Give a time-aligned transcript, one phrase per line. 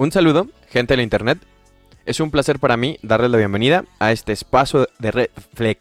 [0.00, 1.38] Un saludo, gente del internet.
[2.06, 5.80] Es un placer para mí darles la bienvenida a este espacio de reflex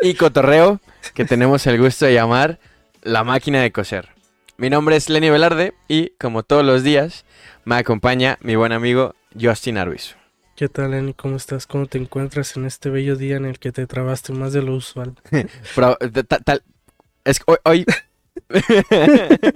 [0.00, 0.80] y cotorreo
[1.12, 2.58] que tenemos el gusto de llamar
[3.02, 4.08] La Máquina de Coser.
[4.56, 7.26] Mi nombre es Lenny Velarde y, como todos los días,
[7.66, 10.14] me acompaña mi buen amigo Justin Arbizu.
[10.56, 11.12] ¿Qué tal, Lenny?
[11.12, 11.66] ¿Cómo estás?
[11.66, 14.74] ¿Cómo te encuentras en este bello día en el que te trabaste más de lo
[14.74, 15.16] usual?
[15.74, 15.98] Pero,
[16.44, 16.62] tal-
[17.24, 17.86] es que hoy, hoy-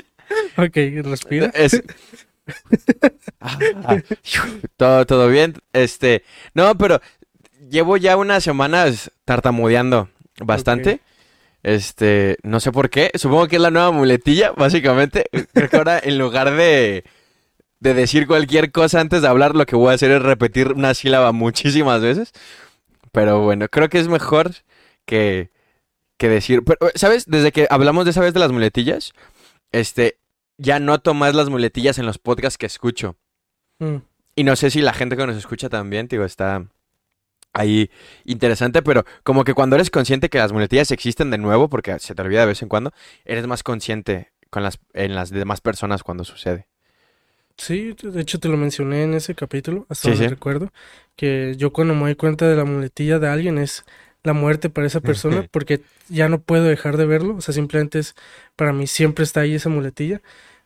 [0.58, 1.46] ok, respira.
[1.54, 1.82] Es-
[3.40, 3.96] Ah,
[4.76, 5.54] todo, todo bien.
[5.72, 7.00] Este, no, pero
[7.70, 10.08] llevo ya unas semanas tartamudeando
[10.40, 11.00] bastante.
[11.62, 13.10] Este, no sé por qué.
[13.14, 15.26] Supongo que es la nueva muletilla, básicamente.
[15.52, 17.04] Creo que ahora en lugar de,
[17.80, 20.94] de decir cualquier cosa antes de hablar, lo que voy a hacer es repetir una
[20.94, 22.32] sílaba muchísimas veces.
[23.12, 24.52] Pero bueno, creo que es mejor
[25.04, 25.50] que,
[26.18, 26.62] que decir.
[26.64, 27.26] Pero, ¿sabes?
[27.26, 29.12] Desde que hablamos de esa vez de las muletillas,
[29.72, 30.18] este,
[30.58, 33.16] ya noto más las muletillas en los podcasts que escucho.
[33.80, 34.00] Mm,
[34.34, 36.66] Y no sé si la gente que nos escucha también, digo, está
[37.54, 37.90] ahí
[38.24, 42.14] interesante, pero como que cuando eres consciente que las muletillas existen de nuevo, porque se
[42.14, 42.92] te olvida de vez en cuando,
[43.24, 46.68] eres más consciente con las, en las demás personas cuando sucede.
[47.58, 50.28] Sí, de hecho te lo mencioné en ese capítulo, hasta Sí, donde sí.
[50.28, 50.72] recuerdo,
[51.16, 53.84] que yo cuando me doy cuenta de la muletilla de alguien es
[54.26, 57.98] la muerte para esa persona, porque ya no puedo dejar de verlo, o sea, simplemente
[58.00, 58.14] es,
[58.56, 60.20] para mí siempre está ahí esa muletilla.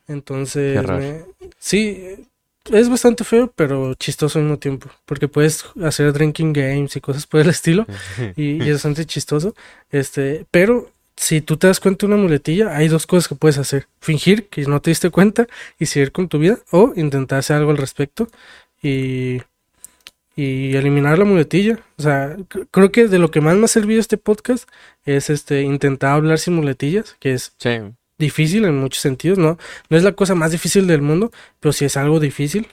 [0.09, 1.25] Entonces, me-
[1.59, 2.27] sí,
[2.73, 7.27] es bastante feo, pero chistoso al mismo tiempo, porque puedes hacer drinking games y cosas
[7.27, 7.87] por el estilo.
[8.37, 9.55] y, y es bastante chistoso.
[9.91, 13.59] Este, pero si tú te das cuenta de una muletilla, hay dos cosas que puedes
[13.59, 15.47] hacer: fingir que no te diste cuenta
[15.79, 18.29] y seguir con tu vida, o intentar hacer algo al respecto
[18.83, 19.43] y,
[20.43, 21.79] y eliminar la muletilla.
[21.99, 22.37] O sea,
[22.71, 24.69] creo que de lo que más me ha servido este podcast
[25.05, 27.71] es este intentar hablar sin muletillas, que es Sí.
[28.19, 29.59] difícil en muchos sentidos, ¿no?
[29.89, 32.69] No es la cosa más difícil del mundo, pero sí es algo difícil.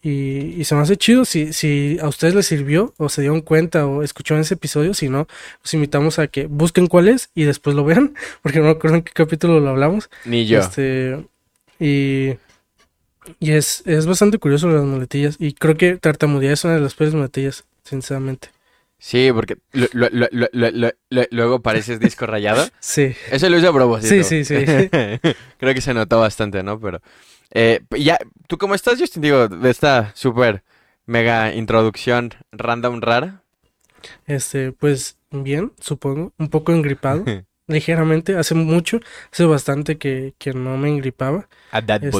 [0.00, 3.40] Y, y se me hace chido si, si a ustedes les sirvió o se dieron
[3.40, 5.26] cuenta o escucharon ese episodio, si no,
[5.62, 8.96] los invitamos a que busquen cuál es y después lo vean, porque no me acuerdo
[8.98, 10.08] en qué capítulo lo hablamos.
[10.24, 10.60] Ni yo.
[10.60, 11.26] Este,
[11.80, 12.34] y
[13.40, 15.36] y es, es bastante curioso las muletillas.
[15.38, 18.48] Y creo que tartamudear es una de las peores muletillas, sinceramente.
[18.98, 20.28] Sí, porque lo- lo-
[21.10, 22.66] lo- luego pareces disco rayado.
[22.80, 24.24] Sí, Eso lo hice a propósito.
[24.24, 24.54] Sí, sí, sí.
[25.58, 26.80] Creo que se notó bastante, ¿no?
[26.80, 27.00] Pero
[27.52, 28.18] eh, ya,
[28.48, 29.22] ¿tú cómo estás, Justin?
[29.22, 30.64] Digo, de esta súper
[31.06, 33.42] mega introducción random rara.
[34.26, 36.32] este, pues bien, supongo.
[36.38, 37.24] Un poco engripado.
[37.68, 38.98] ligeramente, hace mucho,
[39.32, 41.48] hace bastante que, que no me engripaba.
[41.70, 42.10] A that Este.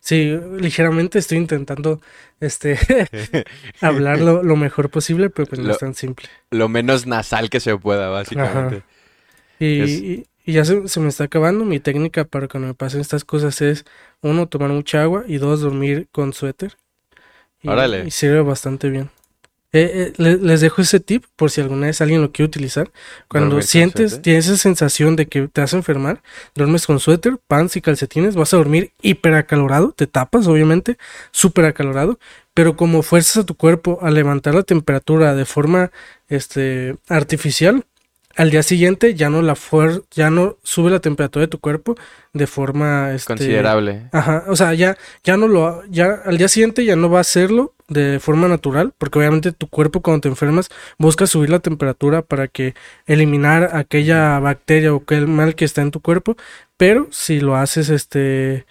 [0.00, 2.00] Sí, ligeramente estoy intentando
[2.40, 2.78] este
[3.80, 6.26] hablar lo, lo mejor posible, pero pues no Lo- es tan simple.
[6.50, 8.82] Lo menos nasal que se pueda, básicamente.
[9.58, 11.64] Y, Es- y- y ya se, se me está acabando.
[11.64, 13.84] Mi técnica para que no me pasen estas cosas es,
[14.22, 16.76] uno, tomar mucha agua y dos, dormir con suéter.
[17.62, 18.06] Y, Órale.
[18.06, 19.10] y sirve bastante bien.
[19.72, 22.90] Eh, eh, le- les dejo ese tip por si alguna vez alguien lo quiere utilizar.
[23.28, 26.22] Cuando Dormir sientes, tienes esa sensación de que te vas a enfermar,
[26.56, 30.98] duermes con suéter, pants y calcetines, vas a dormir hiperacalorado, te tapas, obviamente,
[31.30, 32.18] súper acalorado,
[32.52, 35.92] pero como fuerzas a tu cuerpo a levantar la temperatura de forma
[36.28, 37.84] este, artificial,
[38.40, 41.94] al día siguiente ya no la fuer ya no sube la temperatura de tu cuerpo
[42.32, 44.08] de forma este, Considerable.
[44.12, 47.20] Ajá, o sea, ya, ya no lo, ya al día siguiente ya no va a
[47.20, 52.22] hacerlo de forma natural, porque obviamente tu cuerpo cuando te enfermas busca subir la temperatura
[52.22, 52.74] para que
[53.04, 56.38] eliminar aquella bacteria o aquel mal que está en tu cuerpo,
[56.78, 58.64] pero si lo haces este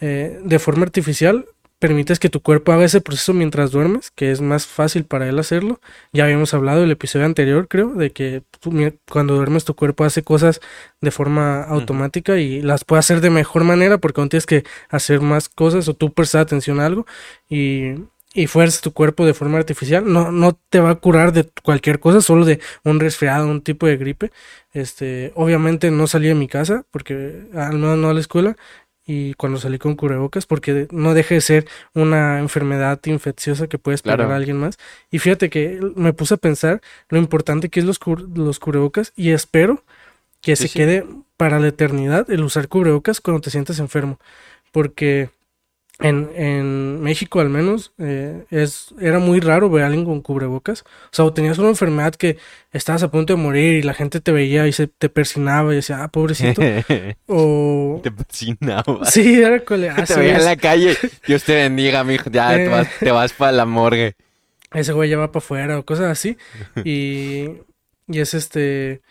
[0.00, 1.46] eh, de forma artificial,
[1.82, 5.36] permites que tu cuerpo haga ese proceso mientras duermes, que es más fácil para él
[5.40, 5.80] hacerlo.
[6.12, 8.72] Ya habíamos hablado del episodio anterior, creo, de que tú
[9.10, 10.60] cuando duermes tu cuerpo hace cosas
[11.00, 15.20] de forma automática y las puede hacer de mejor manera porque no tienes que hacer
[15.22, 17.04] más cosas o tú prestar atención a algo
[17.48, 17.94] y,
[18.32, 20.04] y fuerzas tu cuerpo de forma artificial.
[20.06, 23.88] No, no te va a curar de cualquier cosa, solo de un resfriado, un tipo
[23.88, 24.30] de gripe.
[24.72, 28.56] Este, obviamente no salí de mi casa porque al menos no a la escuela
[29.06, 34.02] y cuando salí con cubrebocas porque no deja de ser una enfermedad infecciosa que puedes
[34.02, 34.32] pegar Claro.
[34.32, 34.78] a alguien más.
[35.10, 37.98] Y fíjate que me puse a pensar lo importante que es los,
[38.34, 39.84] los cubrebocas y espero
[40.40, 40.78] que Sí, se sí.
[40.78, 41.06] quede
[41.36, 44.18] para la eternidad el usar cubrebocas cuando te sientes enfermo.
[44.72, 45.30] Porque
[46.02, 50.82] en, en México al menos eh, es, era muy raro ver a alguien con cubrebocas.
[50.82, 52.38] O sea, o tenías una enfermedad que
[52.72, 55.76] estabas a punto de morir y la gente te veía y se te persinaba y
[55.76, 56.60] decía, ah, pobrecito.
[57.26, 58.00] o...
[58.02, 59.04] Te persinaba.
[59.04, 59.90] Sí, era cole...
[60.06, 60.96] Te veía en la calle.
[61.26, 62.30] Dios te bendiga, mijo.
[62.30, 62.68] Ya te Eh.
[62.68, 64.14] vas, te vas para la morgue.
[64.72, 66.36] ese güey ya va para afuera o cosas así.
[66.84, 67.48] Y,
[68.08, 69.02] y es este.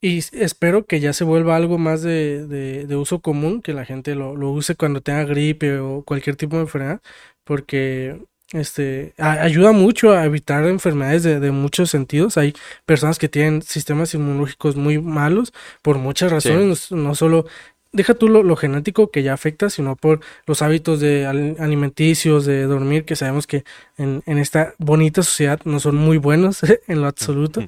[0.00, 3.84] Y espero que ya se vuelva algo más de, de, de uso común, que la
[3.84, 7.00] gente lo, lo, use cuando tenga gripe o cualquier tipo de enfermedad,
[7.44, 8.18] porque
[8.52, 12.38] este ayuda mucho a evitar enfermedades de, de, muchos sentidos.
[12.38, 12.54] Hay
[12.86, 15.52] personas que tienen sistemas inmunológicos muy malos
[15.82, 16.94] por muchas razones, sí.
[16.94, 17.46] no, no, solo
[17.92, 22.62] deja tú lo, lo, genético que ya afecta, sino por los hábitos de alimenticios, de
[22.62, 23.64] dormir, que sabemos que
[23.98, 27.62] en, en esta bonita sociedad no son muy buenos en lo absoluto.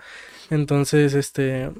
[0.50, 1.70] Entonces, este,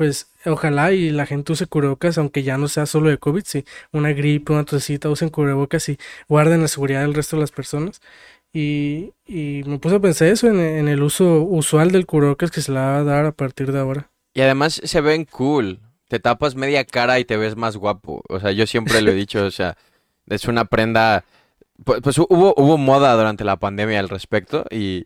[0.00, 3.66] pues ojalá y la gente use cubrebocas, aunque ya no sea solo de COVID, si
[3.92, 8.00] una gripe, una tosecita, usen cubrebocas y guarden la seguridad del resto de las personas.
[8.50, 12.62] Y, y me puse a pensar eso en, en, el uso usual del cubrebocas que
[12.62, 14.10] se la va a dar a partir de ahora.
[14.32, 15.80] Y además se ven cool.
[16.08, 18.22] Te tapas media cara y te ves más guapo.
[18.30, 19.76] O sea, yo siempre lo he dicho, o sea,
[20.30, 21.26] es una prenda...
[21.84, 25.04] Pues, pues hubo, hubo moda durante la pandemia al respecto y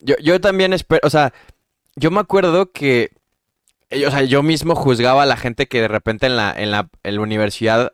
[0.00, 1.32] yo, yo también espero, o sea,
[1.96, 3.10] yo me acuerdo que
[3.90, 6.88] o sea, yo mismo juzgaba a la gente que de repente en la, en la,
[7.20, 7.92] universidad,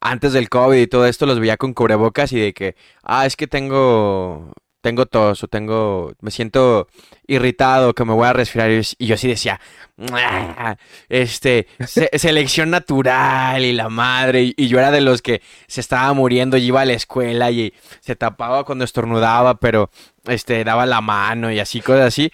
[0.00, 3.36] antes del COVID y todo esto, los veía con cubrebocas y de que, ah, es
[3.36, 4.52] que tengo,
[4.82, 6.88] tengo tos o tengo, me siento
[7.26, 8.70] irritado, que me voy a resfriar.
[8.70, 9.60] Y yo así decía,
[11.08, 14.42] este, se, selección natural y la madre.
[14.42, 17.50] Y, y, yo era de los que se estaba muriendo y iba a la escuela
[17.50, 19.90] y se tapaba cuando estornudaba, pero,
[20.26, 22.30] este, daba la mano y así, cosas así.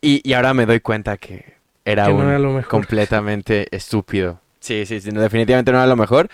[0.00, 1.57] Y, y ahora me doy cuenta que
[1.90, 2.68] era, que un no era lo mejor.
[2.68, 4.40] completamente estúpido.
[4.60, 6.28] Sí, sí, sí, no, definitivamente no era lo mejor.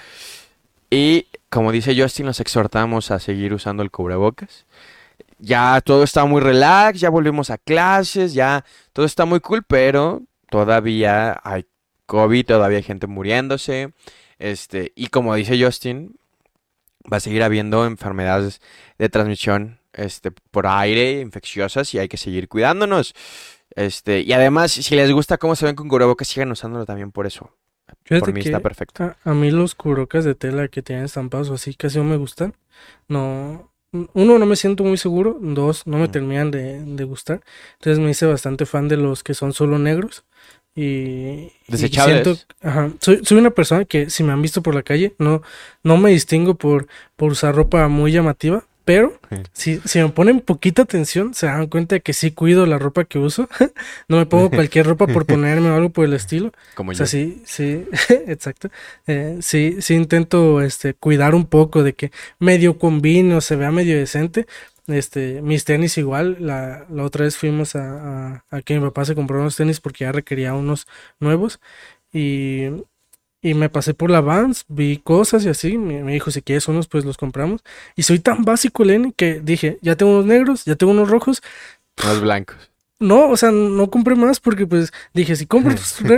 [0.90, 4.66] Y como dice Justin, nos exhortamos a seguir usando el cubrebocas.
[5.38, 10.22] Ya todo está muy relax, ya volvimos a clases, ya todo está muy cool, pero
[10.50, 11.66] todavía hay
[12.06, 13.92] COVID, todavía hay gente muriéndose.
[14.38, 16.16] Este, y como dice Justin,
[17.10, 18.60] va a seguir habiendo enfermedades
[18.98, 23.14] de transmisión este, por aire, infecciosas, y hay que seguir cuidándonos.
[23.76, 27.26] Este, y además, si les gusta cómo se ven con cubrebocas, sigan usándolo también por
[27.26, 27.50] eso.
[28.04, 29.04] Fíjate por mí que está perfecto.
[29.04, 32.16] A, a, mí los cubrebocas de tela que tienen estampados o así casi no me
[32.16, 32.54] gustan.
[33.08, 33.70] No,
[34.12, 35.38] uno, no me siento muy seguro.
[35.40, 37.42] Dos, no me terminan de, de gustar.
[37.74, 40.24] Entonces me hice bastante fan de los que son solo negros.
[40.76, 42.20] Y, Desechables.
[42.20, 45.14] y siento, ajá, soy, soy, una persona que si me han visto por la calle,
[45.18, 45.42] no,
[45.84, 49.18] no me distingo por, por usar ropa muy llamativa, pero
[49.52, 53.04] si, si me ponen poquita atención, se dan cuenta de que sí cuido la ropa
[53.04, 53.48] que uso.
[54.08, 56.52] no me pongo cualquier ropa por ponerme o algo por el estilo.
[56.74, 57.10] Como o sea, yo.
[57.10, 57.86] sí, sí,
[58.26, 58.68] exacto.
[59.06, 63.70] Eh, sí, sí intento este, cuidar un poco de que medio combine o se vea
[63.70, 64.46] medio decente.
[64.86, 69.06] Este, mis tenis igual, la, la otra vez fuimos a, a, a que mi papá
[69.06, 70.86] se compró unos tenis porque ya requería unos
[71.20, 71.58] nuevos.
[72.12, 72.66] Y
[73.44, 75.76] y me pasé por la Vans, vi cosas y así.
[75.76, 77.62] Me, dijo, si quieres unos, pues los compramos.
[77.94, 81.42] Y soy tan básico, Lenny, que dije, ya tengo unos negros, ya tengo unos rojos.
[82.02, 82.73] Unos blancos.
[83.04, 85.74] No, o sea, no compré más porque pues dije, si compro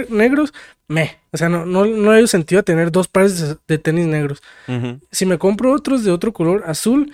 [0.09, 0.55] negros,
[0.89, 1.19] me.
[1.33, 4.43] O sea, no, no, no hay sentido tener dos pares de, de tenis negros.
[4.69, 5.01] Uh -huh.
[5.11, 7.13] Si me compro otros de otro color, azul,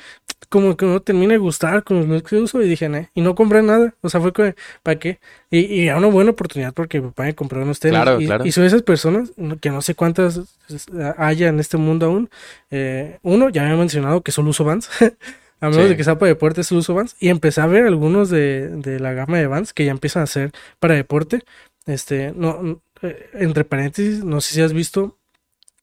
[0.48, 3.34] como que no termina de gustar con los que uso y dije, nah, y no
[3.34, 3.94] compré nada.
[4.02, 5.18] O sea, fue que, ¿para qué?
[5.50, 7.96] Y, y era una buena oportunidad porque mi papá me compró unos tenis.
[7.96, 8.44] Claro, y, claro.
[8.44, 10.40] y, soy esas personas que no sé cuántas
[11.16, 12.30] haya en este mundo aún.
[12.70, 14.90] Eh, uno, ya me ha mencionado que solo uso Vans.
[15.62, 15.88] a menos sí.
[15.90, 17.16] de que sea para deporte, solo uso Vans.
[17.20, 20.26] Y empecé a ver algunos de, de la gama de Vans que ya empiezan a
[20.26, 21.40] ser para deporte.
[21.86, 25.18] Este, no, eh, entre paréntesis, no sé si has visto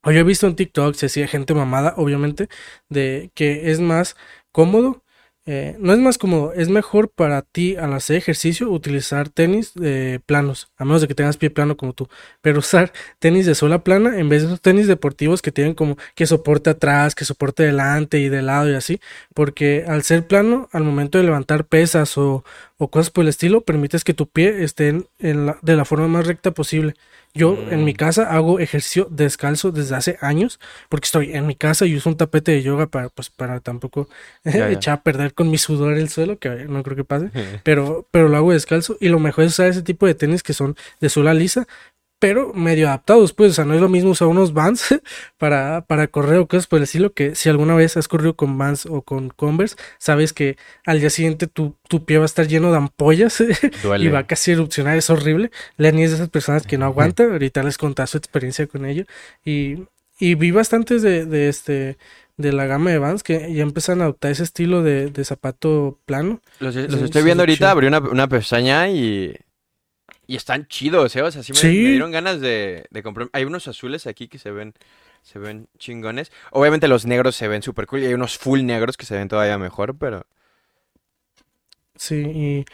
[0.04, 2.48] o yo he visto en TikTok, se hacía gente mamada, obviamente,
[2.88, 4.16] de que es más
[4.52, 5.04] cómodo.
[5.52, 10.20] Eh, no es más cómodo, es mejor para ti al hacer ejercicio utilizar tenis eh,
[10.28, 12.08] planos, a menos de que tengas pie plano como tú,
[12.42, 15.98] pero usar tenis de sola plana en vez de esos tenis deportivos que tienen como
[16.14, 19.00] que soporte atrás, que soporte delante y de lado y así,
[19.34, 22.44] porque al ser plano, al momento de levantar pesas o,
[22.80, 25.84] o cosas por el estilo, permites que tu pie esté en, en la, de la
[25.84, 26.96] forma más recta posible.
[27.34, 27.74] Yo mm.
[27.74, 31.96] en mi casa hago ejercicio descalzo desde hace años, porque estoy en mi casa y
[31.96, 34.08] uso un tapete de yoga para, pues, para tampoco
[34.46, 34.72] ya, ya.
[34.72, 37.30] echar a perder con mi sudor el suelo, que no creo que pase,
[37.64, 40.54] pero, pero lo hago descalzo y lo mejor es usar ese tipo de tenis que
[40.54, 41.68] son de suela lisa,
[42.20, 45.00] pero medio adaptados, pues, o sea, no es lo mismo usar unos Vans
[45.38, 48.58] para, para correr o cosas por el estilo, que si alguna vez has corrido con
[48.58, 52.48] Vans o con Converse, sabes que al día siguiente tu, tu pie va a estar
[52.48, 53.42] lleno de ampollas
[53.84, 54.06] Duele.
[54.06, 55.50] y va a casi erupcionar, es horrible.
[55.78, 59.06] Lenny es de esas personas que no aguanta, ahorita les conté su experiencia con ello,
[59.44, 59.86] y,
[60.20, 61.98] y vi bastantes de, de este
[62.36, 66.00] de la gama de Vans que ya empiezan a adoptar ese estilo de, de zapato
[66.06, 66.40] plano.
[66.60, 69.36] Los, los estoy viendo ahorita, abrí una, una pestaña y
[70.30, 71.24] y están chidos, ¿eh?
[71.24, 71.66] O sea, sí me, sí.
[71.66, 73.30] me dieron ganas de, de, comprar.
[73.34, 74.76] Hay unos azules aquí que se ven,
[75.24, 76.32] se ven chingones.
[76.52, 79.28] Obviamente los negros se ven súper cool y hay unos full negros que se ven
[79.28, 80.28] todavía mejor, pero...
[81.96, 82.66] Sí, y...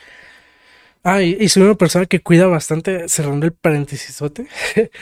[1.07, 4.47] Ah, y, y soy una persona que cuida bastante, cerrando el paréntesisote,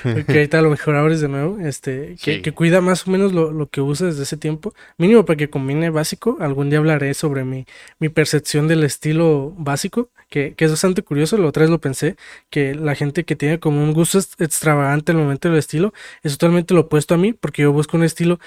[0.04, 2.42] porque ahorita a lo mejor abres de nuevo, este, que, Sí.
[2.42, 5.50] que cuida más o menos lo, lo que usa desde ese tiempo, mínimo para que
[5.50, 7.66] combine básico, algún día hablaré sobre mi,
[8.00, 12.18] mi percepción del estilo básico, que, que es bastante curioso, la otra vez lo pensé,
[12.50, 16.34] que la gente que tiene como un gusto ex- extravagante al momento del estilo, es
[16.38, 18.40] totalmente lo opuesto a mí, porque yo busco un estilo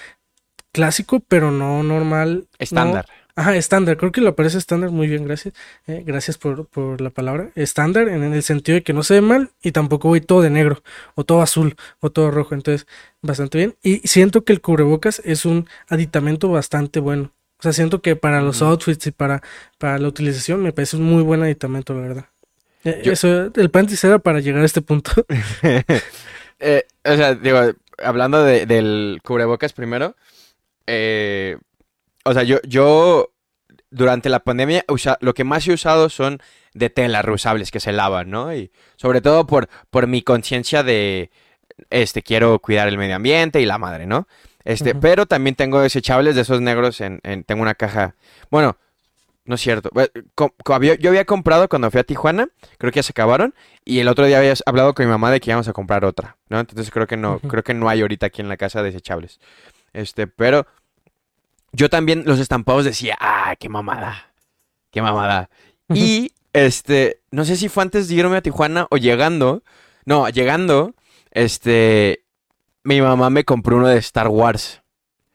[0.73, 2.35] clásico, pero no normal.
[2.41, 3.07] no- Estándar.
[3.39, 5.53] Ajá, estándar, creo que lo parece estándar, muy bien, gracias.
[5.87, 7.51] Eh, gracias por, por la palabra.
[7.55, 10.49] Estándar en el sentido de que no se ve mal y tampoco voy todo de
[10.49, 10.83] negro,
[11.17, 12.87] o todo azul, o todo rojo, entonces
[13.21, 13.77] bastante bien.
[13.83, 17.31] Y siento que el cubrebocas es un aditamento bastante bueno.
[17.59, 19.43] O sea, siento que para los outfits y para,
[19.79, 22.27] para la utilización me parece un muy buen aditamento, la verdad.
[22.85, 25.13] Eh, Yo- Eso, el pantis era para llegar a este punto.
[26.59, 27.59] Eh, o sea, digo,
[28.03, 30.17] hablando de- del cubrebocas primero,
[30.87, 31.59] eh,
[32.27, 33.33] o sea, yo, yo
[33.91, 36.41] durante la pandemia usa- lo que más he usado son
[36.75, 38.55] de tela reusables que se lavan, ¿no?
[38.55, 41.31] Y sobre todo por, por mi conciencia de,
[41.91, 44.29] este, quiero cuidar el medio ambiente y la madre, ¿no?
[44.65, 48.17] Este, pero también tengo desechables de esos negros en, en- tengo una caja,
[48.51, 48.77] bueno,
[49.45, 50.11] no es cierto, eh,
[50.67, 53.55] había- yo había comprado cuando fui a Tijuana, creo que ya se acabaron,
[53.85, 56.37] y el otro día habías hablado con mi mamá de que íbamos a comprar otra,
[56.49, 56.59] ¿no?
[56.59, 59.39] Entonces creo que no, creo que no hay ahorita aquí en la casa desechables.
[59.93, 60.67] Este, pero
[61.73, 64.33] yo también los estampados decía, ah, qué mamada,
[64.91, 65.51] qué mamada.
[65.93, 69.63] Y este, no sé si fue antes de irme a Tijuana o llegando,
[70.05, 70.95] no, llegando,
[71.33, 72.25] este,
[72.85, 74.83] mi mamá me compró uno de Star Wars.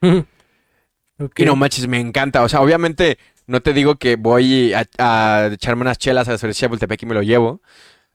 [1.36, 2.42] Y no manches, me encanta.
[2.42, 6.38] O sea, obviamente no te digo que voy a, a echarme unas chelas a la
[6.38, 7.60] cervecería Bultepec y me lo llevo.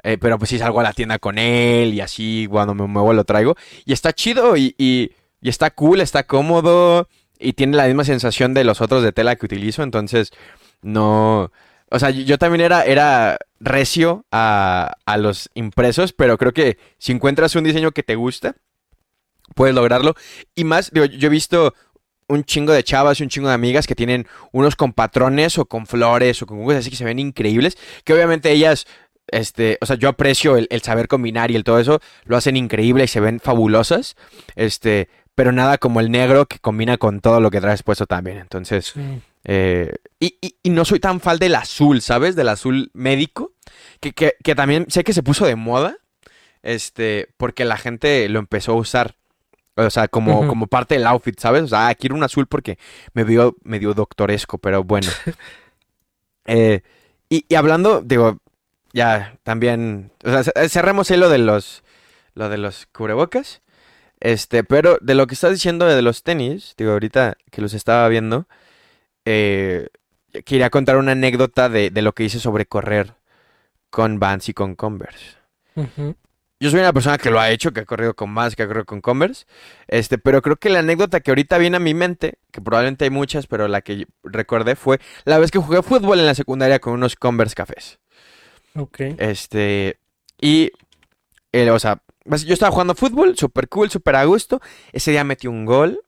[0.04, 3.14] eh, pero pues sí salgo a la tienda con él y así cuando me muevo
[3.14, 3.56] lo traigo.
[3.86, 7.08] Y está chido y, y- y está cool, está cómodo
[7.40, 9.84] y tiene la misma sensación de los otros de tela que utilizo.
[9.84, 10.32] Entonces,
[10.82, 11.52] no...
[11.90, 17.14] O sea, yo, también era, era recio a, a los impresos, pero creo que si
[17.14, 18.58] encuentras un diseño que te gusta,
[19.56, 20.14] puedes lograrlo.
[20.54, 21.74] Y más, digo, yo he visto
[22.28, 25.66] un chingo de chavas y un chingo de amigas que tienen unos con patrones o
[25.66, 28.86] con flores o con cosas así que se ven increíbles, que obviamente ellas,
[29.28, 32.58] este, o sea, yo aprecio el, el saber combinar y el todo eso, lo hacen
[32.58, 34.16] increíble y se ven fabulosas,
[34.56, 38.40] este, pero nada como el negro que combina con todo lo que traes puesto también,
[38.40, 39.22] entonces, Sí.
[39.44, 42.36] eh, y, y- y no soy tan fan del azul, ¿sabes?
[42.36, 43.52] Del azul médico,
[44.00, 45.98] que, que, que también sé que se puso de moda,
[46.64, 49.14] este, porque la gente lo empezó a usar.
[49.76, 51.62] O sea, como, como parte del outfit, ¿sabes?
[51.62, 52.80] O sea, ah, quiero un azul porque
[53.14, 55.08] me vio medio doctoresco, pero bueno.
[56.46, 56.82] Eh,
[57.30, 58.40] y, y hablando, digo,
[58.94, 61.84] ya también, o sea, cerremos ahí lo de los,
[62.34, 63.62] lo de los cubrebocas.
[64.20, 68.08] Este, pero de lo que estás diciendo de los tenis, digo, ahorita que los estaba
[68.08, 68.48] viendo,
[69.26, 69.88] eh,
[70.46, 73.14] quería contar una anécdota de, de lo que hice sobre correr
[73.90, 75.38] con Vans y con Converse.
[76.60, 78.68] Yo soy una persona que lo ha hecho, que ha corrido con Vans, que ha
[78.68, 79.46] corrido con Converse,
[79.88, 83.12] este, pero creo que la anécdota que ahorita viene a mi mente, que probablemente hay
[83.12, 86.94] muchas, pero la que recordé fue la vez que jugué fútbol en la secundaria con
[86.94, 88.00] unos Converse cafés.
[88.76, 89.02] Ok.
[89.20, 90.00] Este,
[90.42, 90.72] y,
[91.52, 92.02] eh, o sea,
[92.46, 94.62] yo estaba jugando fútbol, súper cool, súper a gusto.
[94.92, 96.02] Ese día metí un gol,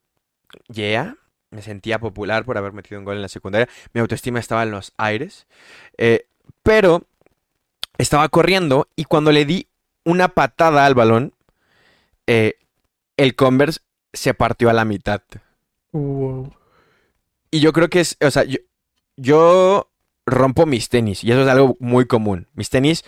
[0.68, 1.16] yeah,
[1.52, 3.70] me sentía popular por haber metido un gol en la secundaria.
[3.94, 5.48] Mi autoestima estaba en los aires.
[5.98, 6.28] Eh,
[6.64, 7.04] pero
[7.98, 9.68] estaba corriendo y cuando le di
[10.04, 11.34] una patada al balón,
[12.28, 12.56] eh,
[13.18, 13.82] el Converse
[14.14, 15.22] se partió a la mitad.
[15.92, 16.54] Wow.
[17.52, 18.60] Y yo creo que es, o sea, yo,
[19.18, 19.90] yo
[20.26, 22.48] rompo mis tenis y eso es algo muy común.
[22.54, 23.04] Mis tenis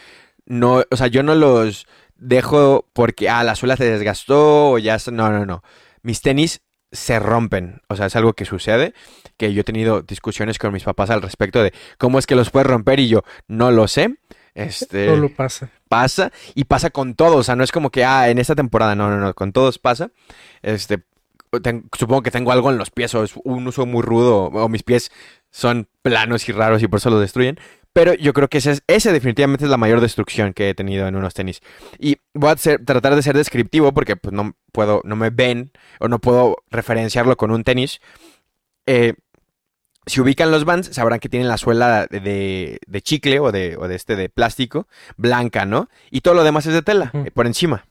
[0.46, 1.88] no, o sea, yo no los
[2.22, 5.64] dejo porque, ah, la suela se desgastó o ya, no, no, no.
[6.04, 6.62] Mis tenis
[6.92, 8.94] se rompen, o sea, es algo que sucede,
[9.38, 12.50] que yo he tenido discusiones con mis papás al respecto de cómo es que los
[12.50, 14.16] puedes romper y yo no lo sé.
[14.54, 15.70] Este, Solo pasa.
[15.90, 18.96] pasa y pasa con todos, o sea, no es como que, ah, en esta temporada,
[18.96, 20.12] no, no, no, con todos pasa.
[20.62, 21.04] Este,
[21.98, 24.84] supongo que tengo algo en los pies o es un uso muy rudo o mis
[24.84, 25.12] pies
[25.50, 27.60] son planos y raros y por eso los destruyen.
[27.94, 31.08] Pero yo creo que ese, es- ese definitivamente es la mayor destrucción que he tenido
[31.08, 31.62] en unos tenis.
[32.00, 35.72] Y voy a ser- tratar de ser descriptivo porque pues no puedo, no me ven
[36.00, 38.00] o no puedo referenciarlo con un tenis.
[38.86, 39.14] Eh,
[40.06, 43.76] si ubican los Vans, sabrán que tienen la suela de, de- de chicle o de,
[43.78, 45.90] o de este de plástico, blanca, ¿no?
[46.10, 47.86] Y todo lo demás es de tela, eh, por encima.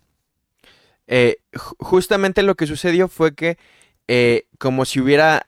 [1.07, 3.59] Eh, ju- justamente lo que sucedió fue que,
[4.09, 5.47] eh, como si hubiera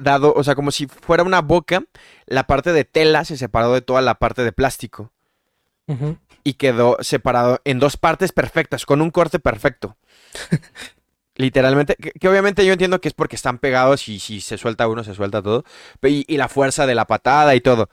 [0.00, 1.84] dado, o sea, como si fuera una boca,
[2.26, 5.12] la parte de tela se separó de toda la parte de plástico
[6.44, 9.96] y quedó separado en dos partes perfectas, con un corte perfecto.
[11.34, 14.86] Literalmente, que, que obviamente yo entiendo que es porque están pegados y si se suelta
[14.86, 15.64] uno, se suelta todo.
[16.02, 17.88] Y, y la fuerza de la patada y todo.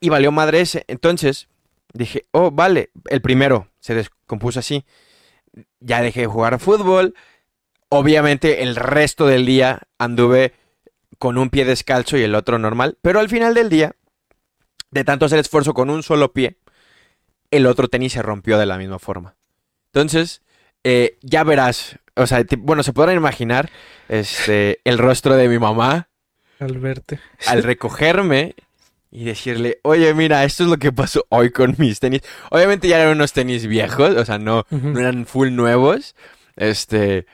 [0.00, 0.84] Y valió madre ese.
[0.88, 1.48] Entonces,
[1.94, 4.84] dije, oh, vale, el primero se descompuso así.
[5.80, 7.14] Ya dejé de jugar fútbol.
[7.88, 10.54] Obviamente el resto del día anduve
[11.18, 12.98] con un pie descalzo y el otro normal.
[13.02, 13.94] Pero al final del día,
[14.90, 16.58] de tanto hacer esfuerzo con un solo pie,
[17.50, 19.36] el otro tenis se rompió de la misma forma.
[19.86, 20.42] Entonces,
[20.82, 21.98] eh, ya verás.
[22.16, 23.70] O sea, bueno, se podrán imaginar
[24.08, 26.08] este, el rostro de mi mamá
[26.60, 27.18] Al verte.
[27.46, 28.54] al recogerme
[29.10, 32.22] y decirle, oye, mira, esto es lo que pasó hoy con mis tenis.
[32.50, 36.16] Obviamente ya eran unos tenis viejos, o sea, no, no eran full nuevos.
[36.56, 37.24] Este,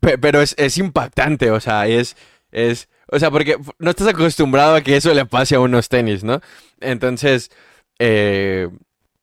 [0.00, 2.16] pe- pero es, es impactante, o sea, es,
[2.52, 6.24] es, o sea, porque no estás acostumbrado a que eso le pase a unos tenis,
[6.24, 6.40] ¿no?
[6.80, 7.50] Entonces,
[7.98, 8.68] eh,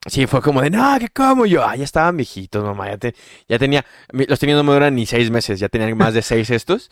[0.06, 1.46] sí, fue como de, no, ¿qué como?
[1.46, 3.14] Yo, ah, ya estaban viejitos, mamá, ya, te-
[3.48, 6.50] ya tenía, los tenis no me duran ni seis meses, ya tenían más de seis
[6.50, 6.90] estos.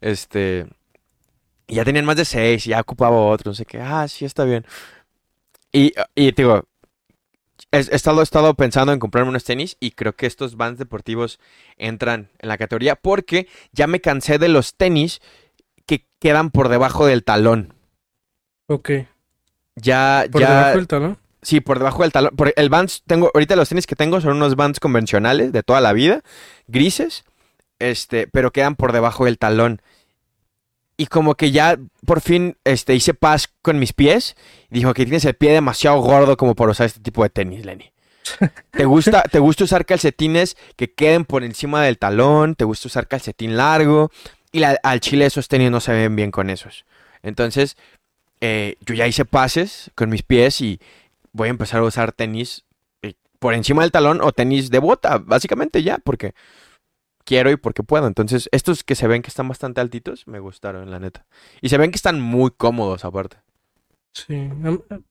[0.00, 0.66] Este,
[1.68, 4.64] ya tenían más de seis, ya ocupaba otro, no sé qué, ah, sí, está bien.
[5.72, 6.64] Y, y te digo,
[7.72, 11.40] he, estado, he estado pensando en comprarme unos tenis y creo que estos Vans deportivos
[11.76, 15.20] entran en la categoría porque ya me cansé de los tenis
[16.24, 17.74] quedan por debajo del talón.
[18.66, 18.90] Ok.
[19.76, 21.18] Ya, Por ya, debajo del talón.
[21.42, 22.34] sí, por debajo del talón.
[22.34, 25.82] Por el Vans, tengo, ahorita los tenis que tengo son unos Vans convencionales de toda
[25.82, 26.22] la vida,
[26.66, 27.24] grises,
[27.78, 29.82] este, pero quedan por debajo del talón.
[30.96, 31.76] Y como que ya
[32.06, 34.34] por fin este, hice paz con mis pies.
[34.70, 37.66] Y dijo que tienes el pie demasiado gordo como para usar este tipo de tenis,
[37.66, 37.92] Lenny.
[38.70, 42.54] ¿Te gusta, ¿Te gusta usar calcetines que queden por encima del talón?
[42.54, 44.10] ¿Te gusta usar calcetín largo?
[44.54, 46.84] Y la- al chile esos tenis no se ven bien con esos.
[47.22, 47.76] Entonces,
[48.40, 50.78] eh, yo ya hice pases con mis pies y
[51.32, 52.64] voy a empezar a usar tenis
[53.02, 56.34] eh, por encima del talón o tenis de bota, básicamente ya, porque
[57.24, 58.06] quiero y porque puedo.
[58.06, 61.26] Entonces, estos que se ven que están bastante altitos, me gustaron, la neta.
[61.60, 63.38] Y se ven que están muy cómodos aparte.
[64.12, 64.48] Sí.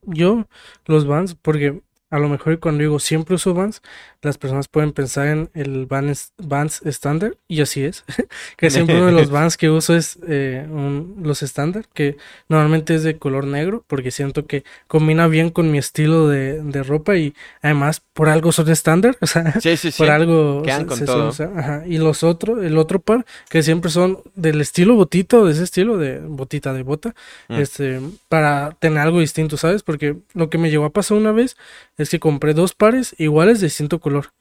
[0.03, 0.47] Yo,
[0.86, 1.82] los Vans, porque
[2.15, 3.82] a lo mejor cuando digo siempre uso Vans,
[4.21, 8.04] las personas pueden pensar en el Vans, Vans estándar, y así es.
[8.58, 12.17] que siempre uno de los Vans que uso es eh, un- los estándar, que
[12.49, 16.84] normalmente es de color negro, porque siento que combina bien con mi estilo de, de
[16.84, 19.97] ropa y además por algo son estándar, o sea, Sí, sí, sí.
[19.97, 21.30] por algo quedan se- con se todo.
[21.58, 21.84] ajá.
[21.88, 25.97] Y los otros, el otro par, que siempre son del estilo botito, de ese estilo
[25.97, 27.15] de botita de bota,
[27.49, 27.56] Mm.
[27.56, 27.99] este,
[28.30, 29.84] para tener algo distinto, ¿sabes?
[29.84, 31.58] Porque lo que me llegó a pasar una vez
[31.97, 34.34] es que compré dos pares iguales de distinto color.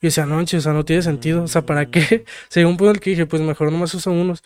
[0.00, 1.44] Y decía, no, manches, o sea, no tiene sentido.
[1.44, 2.24] O sea, ¿para qué?
[2.48, 4.42] Según un punto en el que dije, pues mejor nomás uso unos.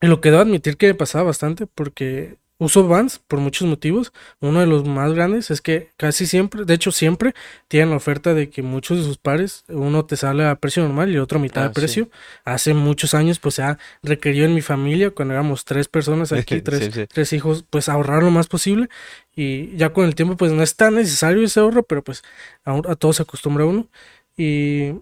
[0.00, 4.12] Y lo que debo admitir que me pasaba bastante, porque uso Vans por muchos motivos.
[4.40, 7.34] Uno de los más grandes es que casi siempre, de hecho siempre,
[7.68, 11.10] tienen la oferta de que muchos de sus pares, uno te sale a precio normal
[11.10, 11.80] y otro a mitad Ah, de sí.
[11.80, 12.10] precio.
[12.44, 16.60] Hace muchos años, pues se ha requerido en mi familia, cuando éramos tres personas aquí,
[16.62, 17.06] tres, sí.
[17.12, 18.88] tres hijos, pues ahorrar lo más posible.
[19.34, 22.22] Y ya con el tiempo, pues no es tan necesario ese ahorro, pero pues
[22.64, 23.88] a, a todo se acostumbra uno.
[24.36, 24.92] Y,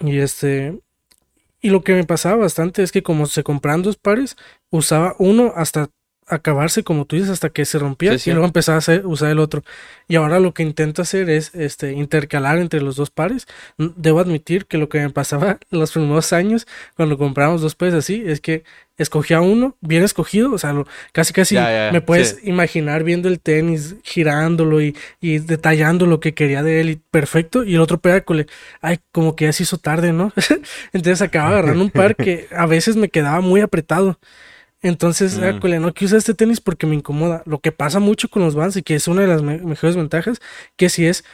[0.00, 0.80] y este,
[1.60, 4.36] y lo que me pasaba bastante es que como se compraban dos pares,
[4.70, 5.90] usaba uno hasta
[6.30, 9.30] acabarse, como tú dices, hasta que se rompía Sí, y luego empezaba a hacer- usar
[9.30, 9.62] el otro.
[10.08, 13.46] Y ahora lo que intento hacer es este intercalar entre los dos pares.
[13.78, 16.66] Debo admitir que lo que me pasaba los primeros años
[16.96, 18.64] cuando comprábamos dos pares así es que
[18.98, 22.50] escogía uno bien escogido, o sea, lo- casi casi Ya, ya, ya, me puedes sí.
[22.50, 27.64] imaginar viendo el tenis, girándolo y, y detallando lo que quería de él y perfecto,
[27.64, 28.46] y el otro pedacole,
[28.82, 30.32] ay, como que ya se hizo tarde, ¿no?
[30.92, 34.18] Entonces acababa agarrando un par que a veces me quedaba muy apretado.
[34.82, 37.42] Entonces, cole, no quiero usar este tenis porque me incomoda.
[37.46, 39.96] Lo que pasa mucho con los Vans y que es una de las me- mejores
[39.96, 40.40] ventajas,
[40.76, 41.24] que si es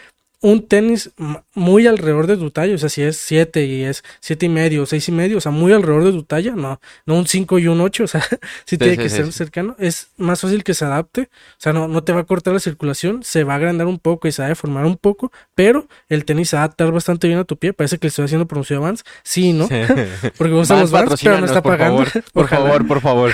[0.42, 1.11] un tenis
[1.55, 4.85] muy alrededor de tu talla, o sea, si es 7 y es siete y medio,
[4.85, 7.68] seis y medio, o sea, muy alrededor de tu talla, no, no un 5 y
[7.68, 8.22] un 8, o sea,
[8.66, 11.72] sí tiene sí, que sí, ser cercano, es más fácil que se adapte, o sea,
[11.72, 14.33] no, no te va a cortar la circulación, se va a agrandar un poco y
[14.33, 17.38] se va a deformar un poco, pero el tenis se va a adaptar bastante bien
[17.40, 19.68] a tu pie, parece que le estoy haciendo promoción a Vans, sí, ¿no?
[20.37, 22.05] Porque gustan los Vans, pero no está por pagando.
[22.05, 23.33] Favor, por favor, por favor.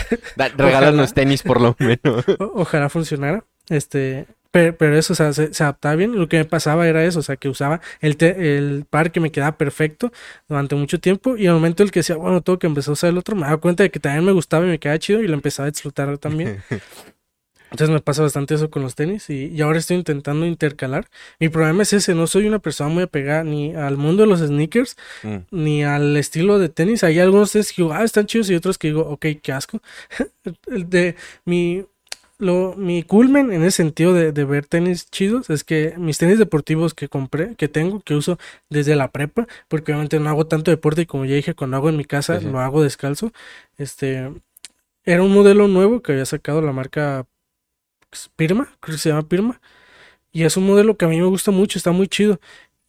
[0.56, 2.24] Regálanos tenis por lo menos.
[2.38, 3.44] O- Ojalá funcionara.
[3.68, 6.16] Este, pero, pero eso, o sea, se, se adaptaba bien.
[6.16, 9.18] Lo que me pasaba era eso, o sea, que usaba el, te- el par que
[9.20, 10.12] me quedaba perfecto
[10.48, 11.36] durante mucho tiempo.
[11.36, 13.34] Y al momento en el que decía, bueno, tengo que empezar a usar el otro,
[13.34, 15.66] me daba cuenta de que también me gustaba y me quedaba chido y lo empezaba
[15.66, 16.62] a disfrutar también.
[17.70, 21.08] Entonces me pasa bastante eso con los tenis y, y ahora estoy intentando intercalar.
[21.40, 24.40] Mi problema es ese, no soy una persona muy apegada ni al mundo de los
[24.40, 25.36] sneakers Mm.
[25.50, 27.02] ni al estilo de tenis.
[27.02, 29.80] Hay algunos tenis que digo, ah, están chidos y otros que digo, ok, qué asco.
[30.66, 31.14] De
[31.46, 31.82] mi,
[32.42, 36.38] lo, mi culmen en ese sentido de, de ver tenis chidos es que mis tenis
[36.38, 38.38] deportivos que compré, que tengo, que uso
[38.70, 41.88] desde la prepa, porque obviamente no hago tanto deporte y como ya dije, cuando hago
[41.88, 42.46] en mi casa Sí, sí.
[42.46, 43.33] lo hago descalzo.
[43.78, 44.31] Este
[45.05, 47.26] era un modelo nuevo que había sacado la marca
[48.37, 49.61] Pirma, creo que se llama Pirma.
[50.33, 52.40] y es un modelo que a mí me gusta mucho, está muy chido.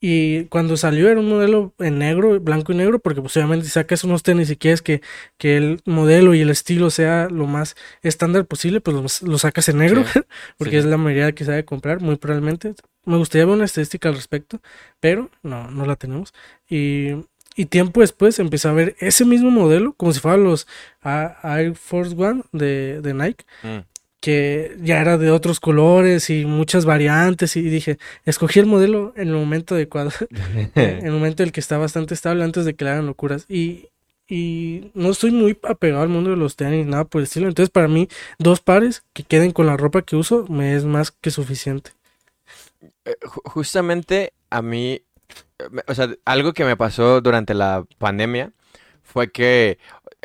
[0.06, 3.72] Y cuando salió era un modelo en negro, blanco y negro, porque pues obviamente si
[3.72, 5.02] sacas unos tenis y quieres que,
[5.38, 9.78] que el modelo y el estilo sea lo más estándar posible, pues lo, sacas en
[9.78, 10.04] negro,
[10.58, 12.76] porque es la mayoría que sabe comprar, muy probablemente.
[13.06, 14.60] Me gustaría ver una estadística al respecto,
[15.00, 16.34] pero no, no la tenemos.
[16.70, 17.12] Y,
[17.56, 20.68] y tiempo después empecé a ver ese mismo modelo, como si fueran los
[21.02, 23.46] Air Force One de, de Nike.
[23.64, 23.93] Mm
[24.24, 29.28] que ya era de otros colores y muchas variantes y dije, escogí el modelo en
[29.28, 30.12] el momento adecuado,
[30.76, 33.44] en el momento en el que está bastante estable antes de que le hagan locuras.
[33.50, 33.90] Y,
[34.26, 37.70] y no estoy muy apegado al mundo de los tenis, nada por el estilo, entonces
[37.70, 38.08] para mí
[38.40, 41.92] dos pares que queden con la ropa que uso me es más que suficiente.
[43.04, 45.02] Eh, justamente a mí,
[45.86, 48.54] o sea, algo que me pasó durante la pandemia
[49.04, 49.80] fue que,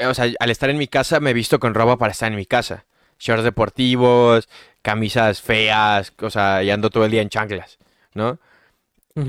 [0.08, 2.36] o sea, al estar en mi casa me he visto con ropa para estar en
[2.36, 2.84] mi casa
[3.18, 4.48] shorts deportivos,
[4.82, 7.78] camisas feas, o sea, y ando todo el día en chanclas,
[8.14, 8.38] ¿no?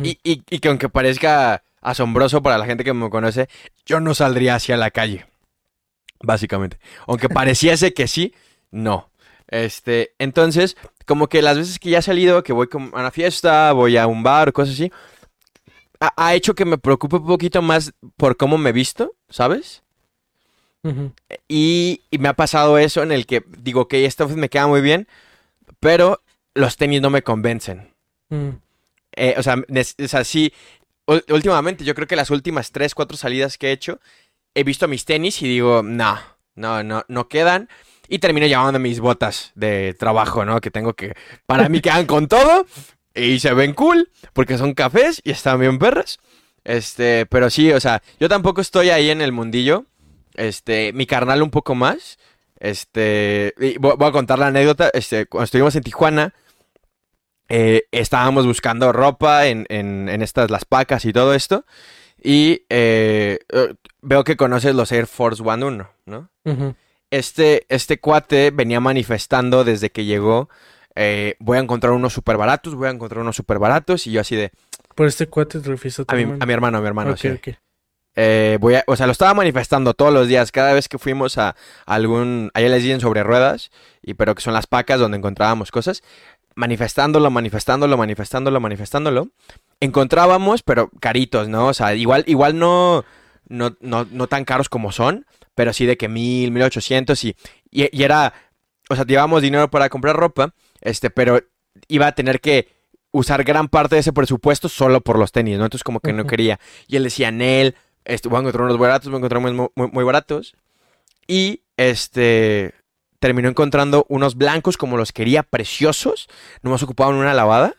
[0.03, 3.49] y, y, y, que aunque parezca asombroso para la gente que me conoce,
[3.85, 5.25] yo no saldría hacia la calle,
[6.21, 6.79] básicamente.
[7.07, 8.33] Aunque pareciese que sí,
[8.69, 9.09] no.
[9.47, 13.71] Este, entonces, como que las veces que ya he salido, que voy a una fiesta,
[13.71, 14.91] voy a un bar, cosas así,
[15.99, 19.81] ha, ha hecho que me preocupe un poquito más por cómo me visto, ¿sabes?
[21.47, 24.81] Y, me ha pasado eso en el que digo que esta vez me queda muy
[24.81, 25.07] bien,
[25.79, 26.21] pero
[26.53, 27.93] los tenis no me convencen.
[28.29, 28.49] Mm.
[29.15, 30.53] Eh, o, sea, es así.
[31.05, 33.99] Últimamente, yo creo que las últimas tres, cuatro salidas que he hecho,
[34.53, 36.19] he visto mis tenis y digo, no,
[36.55, 37.69] no, no, no quedan.
[38.07, 40.61] Y termino llamando mis botas de trabajo, ¿no?
[40.61, 41.13] Que tengo que,
[41.45, 42.65] para mí quedan con todo
[43.13, 46.19] y se ven cool porque son cafés y están bien perras.
[46.63, 49.85] Este, pero sí, o sea, yo tampoco estoy ahí en el mundillo.
[50.39, 52.17] Este, mi carnal un poco más.
[52.59, 54.89] Este, voy, a contar la anécdota.
[54.93, 56.33] Este, cuando estuvimos en Tijuana,
[57.49, 59.67] eh, estábamos buscando ropa en,
[60.21, 61.65] estas, las pacas y todo esto.
[62.21, 66.29] Y eh, eh, veo que conoces los Air Force One 1, ¿no?
[67.11, 70.49] este, este cuate venía manifestando desde que llegó.
[71.39, 74.07] voy a encontrar unos super baratos, voy a encontrar unos super baratos.
[74.07, 74.51] Y yo así de.
[74.95, 77.29] Por este cuate te refieres a, mi, a mi hermano, a mi hermano, sí.
[78.15, 81.37] Eh, voy a, o sea, lo estaba manifestando todos los días, cada vez que fuimos
[81.37, 85.71] a, algún, allá les dicen sobre ruedas, y pero que son las pacas donde encontrábamos
[85.71, 86.03] cosas,
[86.55, 89.29] manifestándolo, manifestándolo, manifestándolo, manifestándolo,
[89.79, 91.67] encontrábamos, pero caritos, ¿no?
[91.67, 93.05] O sea, igual, igual no,
[93.47, 97.35] no, no, no tan caros como son, pero sí de que mil, mil ochocientos, y,
[97.71, 98.33] y, era,
[98.89, 101.39] o sea, llevábamos dinero para comprar ropa, este, pero
[101.87, 102.67] iba a tener que
[103.11, 105.65] usar gran parte de ese presupuesto solo por los tenis, ¿no?
[105.65, 106.59] Entonces como que no quería.
[106.87, 107.75] Y él decía, Nel,
[108.09, 110.55] este, voy a encontrar unos baratos, voy a encontrar muy, muy, baratos.
[111.27, 112.73] Y este
[113.19, 116.27] terminó encontrando unos blancos como los quería, preciosos.
[116.63, 117.75] Nomás ocupaban una lavada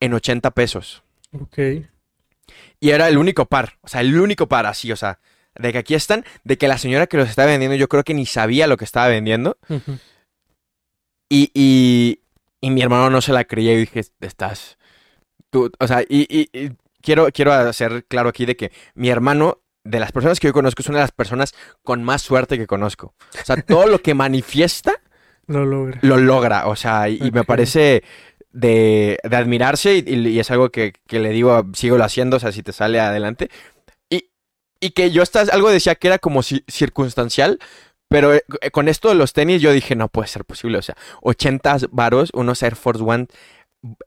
[0.00, 1.02] en 80 pesos.
[1.32, 1.58] Ok.
[2.80, 5.20] Y era el único par, o sea, el único par así, o sea,
[5.54, 8.14] de que aquí están, de que la señora que los estaba vendiendo yo creo que
[8.14, 9.58] ni sabía lo que estaba vendiendo.
[11.28, 12.20] y, y,
[12.60, 14.78] y, mi hermano no se la creía y dije, estás...
[15.50, 20.00] Tú, o sea, y, y quiero, quiero hacer claro aquí de que mi hermano, de
[20.00, 23.14] las personas que yo conozco, es una de las personas con más suerte que conozco.
[23.40, 24.94] O sea, todo lo que manifiesta,
[25.46, 25.98] lo logra.
[26.02, 28.04] Lo logra, o sea, y, me parece
[28.52, 32.52] de, de admirarse y, es algo que, que, le digo, sigo lo haciendo, o sea,
[32.52, 33.50] si te sale adelante.
[34.08, 34.30] Y,
[34.80, 37.58] y que yo estás, algo decía que era como circunstancial,
[38.08, 40.96] pero eh, con esto de los tenis yo dije, no puede ser posible, o sea,
[41.22, 43.26] 80 varos, unos Air Force One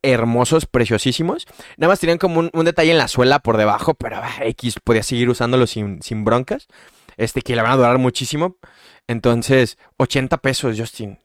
[0.02, 1.46] hermosos, preciosísimos.
[1.78, 5.04] Nada más tenían como un, detalle en la suela por debajo, pero ah, X podía
[5.04, 6.68] seguir usándolo sin, sin broncas.
[7.18, 8.58] Este, que le van a durar muchísimo.
[9.08, 11.20] Entonces, 80 pesos, Justin.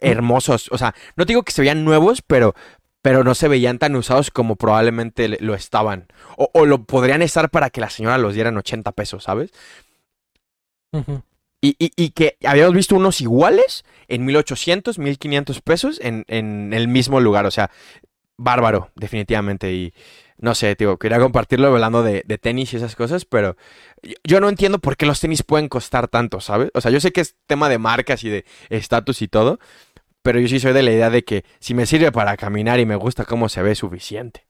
[0.00, 0.68] Hermosos.
[0.72, 2.54] O sea, no digo que se veían nuevos, pero,
[3.02, 6.08] pero no se veían tan usados como probablemente lo estaban.
[6.36, 9.50] O, lo podrían estar para que la señora los diera en 80 pesos, ¿sabes?
[11.62, 16.88] Y, y, y, que habíamos visto unos iguales en 1800, 1500 pesos en, en el
[16.88, 17.44] mismo lugar.
[17.44, 17.70] O sea,
[18.38, 19.72] bárbaro, definitivamente.
[19.72, 19.92] Y
[20.38, 23.56] no sé, tío, quería compartirlo hablando de, de, tenis y esas cosas, pero
[24.24, 26.70] yo no entiendo por qué los tenis pueden costar tanto, ¿sabes?
[26.74, 29.60] O sea, yo sé que es tema de marcas y de estatus y todo,
[30.22, 32.86] pero yo sí soy de la idea de que si me sirve para caminar y
[32.86, 34.46] me gusta cómo se ve, suficiente.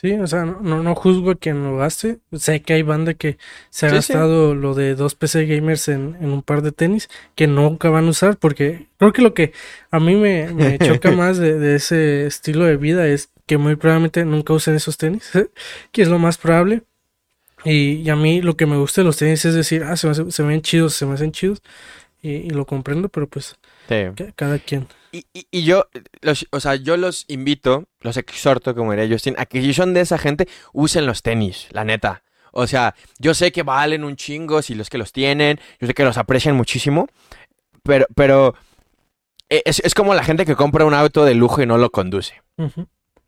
[0.00, 2.20] Sí, o sea, no, no juzgo a quien lo gaste.
[2.32, 3.36] Sé que hay banda que
[3.70, 7.48] se ha gastado lo de dos PC gamers en, en, un par de tenis que
[7.48, 9.52] nunca van a usar porque creo que lo que
[9.90, 13.74] a mí me, me choca más de, de, ese estilo de vida es que muy
[13.74, 15.32] probablemente nunca usen esos tenis,
[15.92, 16.82] que es lo más probable.
[17.64, 20.06] Y, y, a mí lo que me gusta de los tenis es decir, ah, se,
[20.06, 21.60] me, se ven chidos, se me hacen chidos
[22.22, 23.56] y, y lo comprendo, pero pues
[23.88, 24.04] Sí.
[24.36, 24.86] cada quien.
[25.12, 25.86] Y, y- y yo,
[26.20, 29.94] los, o sea, yo los invito, los exhorto, como diría Justin, a que si son
[29.94, 32.22] de esa gente, usen los tenis, la neta.
[32.52, 35.94] O sea, yo sé que valen un chingo si los que los tienen, yo sé
[35.94, 37.06] que los aprecian muchísimo,
[37.82, 38.54] pero, pero
[39.48, 41.90] e, es, es como la gente que compra un auto de lujo y no lo
[41.90, 42.42] conduce,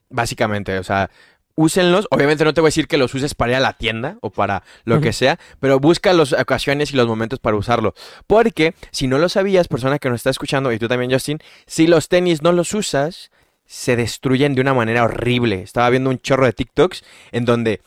[0.09, 0.79] básicamente.
[0.79, 1.11] O sea,
[1.55, 2.07] úsenlos.
[2.11, 4.31] Obviamente no te voy a decir que los uses para ir a la tienda o
[4.31, 7.95] para lo que sea, pero busca las ocasiones y los momentos para usarlo.
[8.27, 11.87] Porque si no lo sabías, persona que nos está escuchando, y tú también, Justin, si
[11.87, 13.31] los tenis no los usas,
[13.67, 15.63] se destruyen de una manera horrible.
[15.63, 17.81] Estaba viendo un chorro de TikToks en donde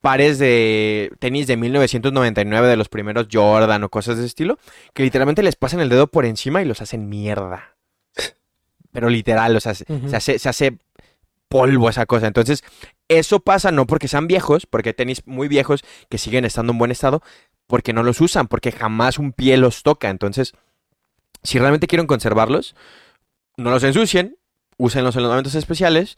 [0.00, 4.58] pares de tenis de 1999 de los primeros Jordan o cosas de ese estilo,
[4.94, 7.76] que literalmente les pasan el dedo por encima y los hacen mierda.
[8.92, 10.78] Pero literal, o sea, se hace, se hace
[11.48, 12.26] polvo esa cosa.
[12.26, 12.64] Entonces,
[13.08, 16.78] eso pasa no porque sean viejos, porque hay tenis muy viejos que siguen estando en
[16.78, 17.22] buen estado,
[17.66, 20.10] porque no los usan, porque jamás un pie los toca.
[20.10, 20.52] Entonces,
[21.42, 22.74] si realmente quieren conservarlos,
[23.56, 24.36] no los ensucien,
[24.76, 26.16] úsenlos en los momentos especiales,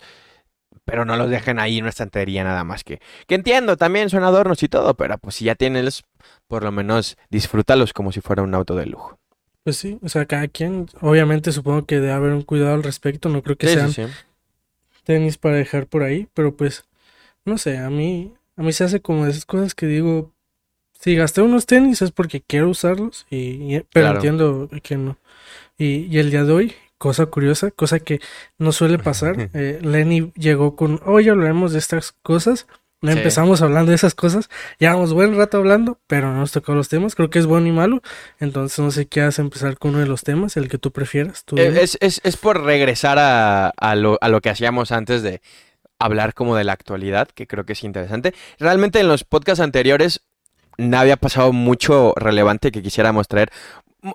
[0.84, 3.00] pero no los dejen ahí en una estantería nada más que.
[3.26, 6.04] Que entiendo, también son adornos y todo, pero pues si ya tienes,
[6.46, 9.18] por lo menos disfrútalos como si fuera un auto de lujo.
[9.64, 13.28] Pues sí, o sea, cada quien, obviamente supongo que debe haber un cuidado al respecto,
[13.28, 14.10] no creo que Sí, sean sí, sí.
[15.08, 16.84] Tenis para dejar por ahí, pero pues,
[17.46, 20.34] no sé, a mí, a mí se hace como de esas cosas que digo,
[20.92, 24.16] si gasté unos tenis es porque quiero usarlos, y, y- pero Claro.
[24.16, 25.16] entiendo que no.
[25.78, 28.20] Y, y el día de hoy, cosa curiosa, cosa que
[28.58, 32.66] no suele pasar, eh, Lenny llegó con, hoy hablaremos de estas cosas.
[33.00, 33.18] No Sí.
[33.18, 37.14] empezamos hablando de esas cosas, llevamos buen rato hablando, pero no nos tocó los temas,
[37.14, 38.02] creo que es bueno y malo,
[38.40, 41.44] entonces no sé qué haces empezar con uno de los temas, el que tú prefieras.
[41.44, 41.80] Tú Eh.
[41.80, 45.40] Es, es- es por regresar a, a lo, a lo que hacíamos antes de
[46.00, 48.34] hablar como de la actualidad, que creo que es interesante.
[48.58, 50.22] Realmente en los podcasts anteriores
[50.76, 53.50] no había pasado mucho relevante que quisiéramos traer.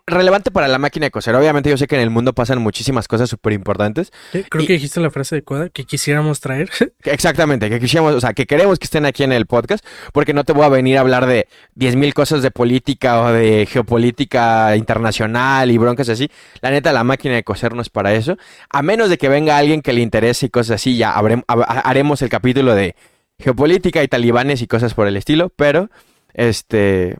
[0.07, 1.35] Relevante para la máquina de coser.
[1.35, 4.13] Obviamente yo sé que en el mundo pasan muchísimas cosas súper importantes.
[4.31, 6.69] Creo y- que dijiste la frase adecuada que quisiéramos traer.
[7.03, 10.45] Exactamente, que quisiéramos, o sea, que queremos que estén aquí en el podcast, porque no
[10.45, 15.69] te voy a venir a hablar de 10.000 cosas de política o de geopolítica internacional
[15.69, 16.29] y broncas así.
[16.61, 18.37] La neta, la máquina de coser no es para eso.
[18.69, 22.29] A menos de que venga alguien que le interese y cosas así, ya haremos el
[22.29, 22.95] capítulo de
[23.37, 25.89] geopolítica y talibanes y cosas por el estilo, pero,
[26.33, 27.17] este,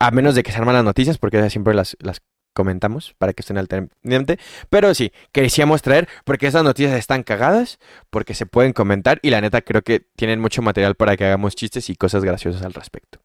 [0.00, 2.22] a menos de que se arman las noticias, porque esas siempre las, las
[2.54, 4.38] comentamos para que estén al pendiente.
[4.70, 7.78] Pero sí, queríamos traer, porque esas noticias están cagadas,
[8.10, 11.54] porque se pueden comentar y la neta creo que tienen mucho material para que hagamos
[11.54, 13.20] chistes y cosas graciosas al respecto.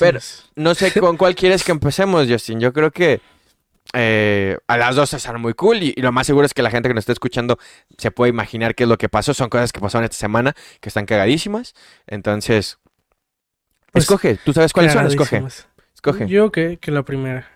[0.00, 0.50] Pero- es.
[0.56, 2.58] No sé con cuál quieres que empecemos, Justin.
[2.58, 3.20] Yo creo que
[3.92, 6.70] eh, a las dos están muy cool y, y lo más seguro es que la
[6.70, 7.58] gente que nos está escuchando
[7.98, 9.32] se puede imaginar qué es lo que pasó.
[9.34, 11.74] Son cosas que pasaron esta semana que están cagadísimas.
[12.06, 12.78] Entonces,
[13.96, 14.38] Pues, escoge.
[14.44, 15.06] ¿Tú sabes cuáles son?
[15.06, 15.42] Escoge.
[15.94, 16.28] Escoge.
[16.28, 17.48] Yo que, que la primera.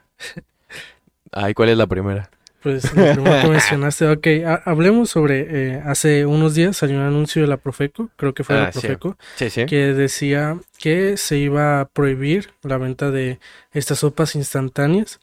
[1.32, 2.30] Ay, ¿cuál es la primera?
[2.62, 4.08] Pues la primera que mencionaste.
[4.08, 5.46] Ok, ha- hablemos sobre.
[5.48, 8.72] eh, hace unos días salió un anuncio de la Profeco, creo que fue la Ah,
[8.72, 8.80] sí.
[8.80, 9.64] Profeco, Sí, sí.
[9.66, 13.38] que decía que se iba a prohibir la venta de
[13.72, 15.20] estas sopas instantáneas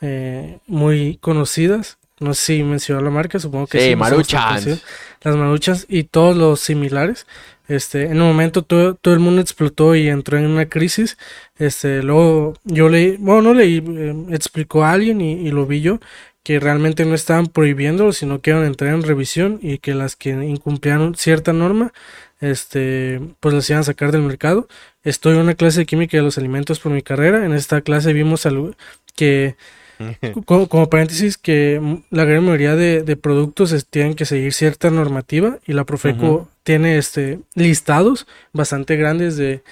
[0.00, 1.98] eh, muy conocidas.
[2.20, 4.82] No sé si mencionó la marca, supongo que Sí, conocidas.
[5.22, 7.26] Las maruchas y todos los similares.
[7.68, 11.18] Este, en un momento todo, todo el mundo explotó y entró en una crisis.
[11.58, 15.80] Este, luego yo leí, bueno, no leí, eh, explicó a alguien y, y lo vi
[15.80, 16.00] yo,
[16.46, 20.14] que realmente no estaban prohibiéndolo, sino que iban a entrar en revisión y que las
[20.14, 21.92] que incumplieron cierta norma,
[22.40, 24.68] este, pues las iban a sacar del mercado.
[25.02, 27.44] Estoy en una clase de química de los alimentos por mi carrera.
[27.44, 28.72] En esta clase vimos algo
[29.16, 29.56] que
[30.44, 35.58] como, como paréntesis, que la gran mayoría de, de productos tienen que seguir cierta normativa
[35.66, 39.62] y la Profeco tiene este listados bastante grandes de,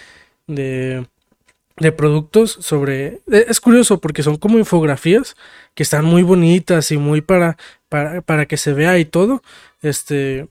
[0.46, 1.06] de,
[1.76, 3.20] de productos sobre...
[3.30, 5.36] e- Es curioso porque son como infografías
[5.74, 7.56] que están muy bonitas y muy para,
[7.88, 9.42] para, para que se vea y todo.
[9.82, 10.48] Este,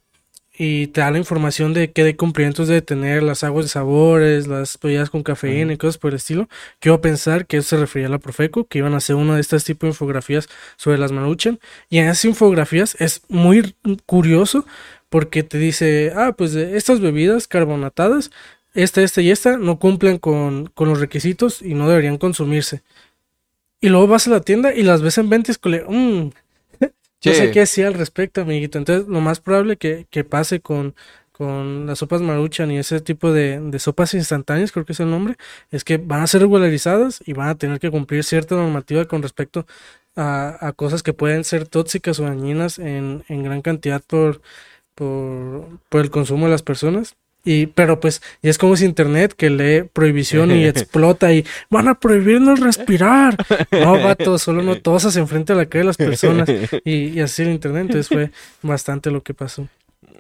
[0.56, 4.48] y te da la información de qué de cumplimientos debe tener las aguas de sabores,
[4.48, 6.48] las bebidas con cafeína y cosas por el estilo.
[6.80, 9.42] Quiero pensar que eso se refería a la Profeco, que iban a hacer una de
[9.42, 11.60] estas tipos de infografías sobre las Maruchan.
[11.90, 14.66] Y en esas infografías es muy curioso
[15.10, 18.32] porque te dice, ah, pues de estas bebidas carbonatadas,
[18.76, 22.84] esta, esta y esta, no cumplen con, con los requisitos y no deberían consumirse.
[23.82, 26.32] Y luego vas a la tienda y las ves en venta y es como,
[27.24, 28.78] "Mm, no sé qué decir al respecto, amiguito.
[28.78, 30.96] Entonces, lo más probable que, que pase con,
[31.32, 35.10] con las sopas maruchan y ese tipo de, de sopas instantáneas, creo que es el
[35.10, 35.38] nombre,
[35.72, 39.22] es que van a ser regularizadas y van a tener que cumplir cierta normativa con
[39.24, 39.66] respecto
[40.16, 44.42] a, a cosas que pueden ser tóxicas o dañinas en, en gran cantidad por,
[44.96, 47.16] por, por el consumo de las personas.
[47.46, 51.90] Y, pero pues, y es como si internet que lee prohibición y explota y van
[51.90, 53.36] a prohibirnos respirar.
[53.72, 56.50] No, vato, solo no tosas enfrente a la cara de las personas.
[56.86, 57.84] Y, y así el internet.
[57.84, 59.68] Entonces fue bastante lo que pasó.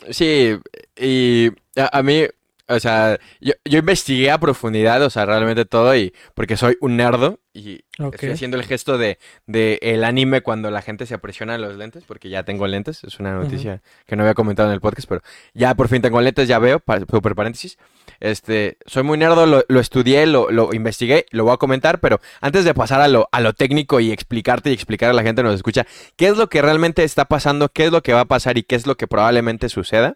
[0.10, 0.58] Sí,
[0.98, 2.24] y a, a mí,
[2.68, 6.96] o sea, yo, yo investigué a profundidad, o sea, realmente todo, y porque soy un
[6.96, 11.58] nerdo y estoy haciendo el gesto de, de el anime cuando la gente se apresiona
[11.58, 14.82] los lentes, porque ya tengo lentes, es una noticia que no había comentado en el
[14.82, 15.22] podcast, pero
[15.54, 17.78] ya por fin tengo lentes, ya veo, super paréntesis.
[18.20, 22.22] Este, soy muy nerdo, lo, lo estudié, lo, lo investigué, lo voy a comentar, pero
[22.42, 25.42] antes de pasar a lo, a lo técnico y explicarte y explicar a la gente
[25.42, 28.22] que nos escucha qué es lo que realmente está pasando, qué es lo que va
[28.22, 30.16] a pasar y qué es lo que probablemente suceda,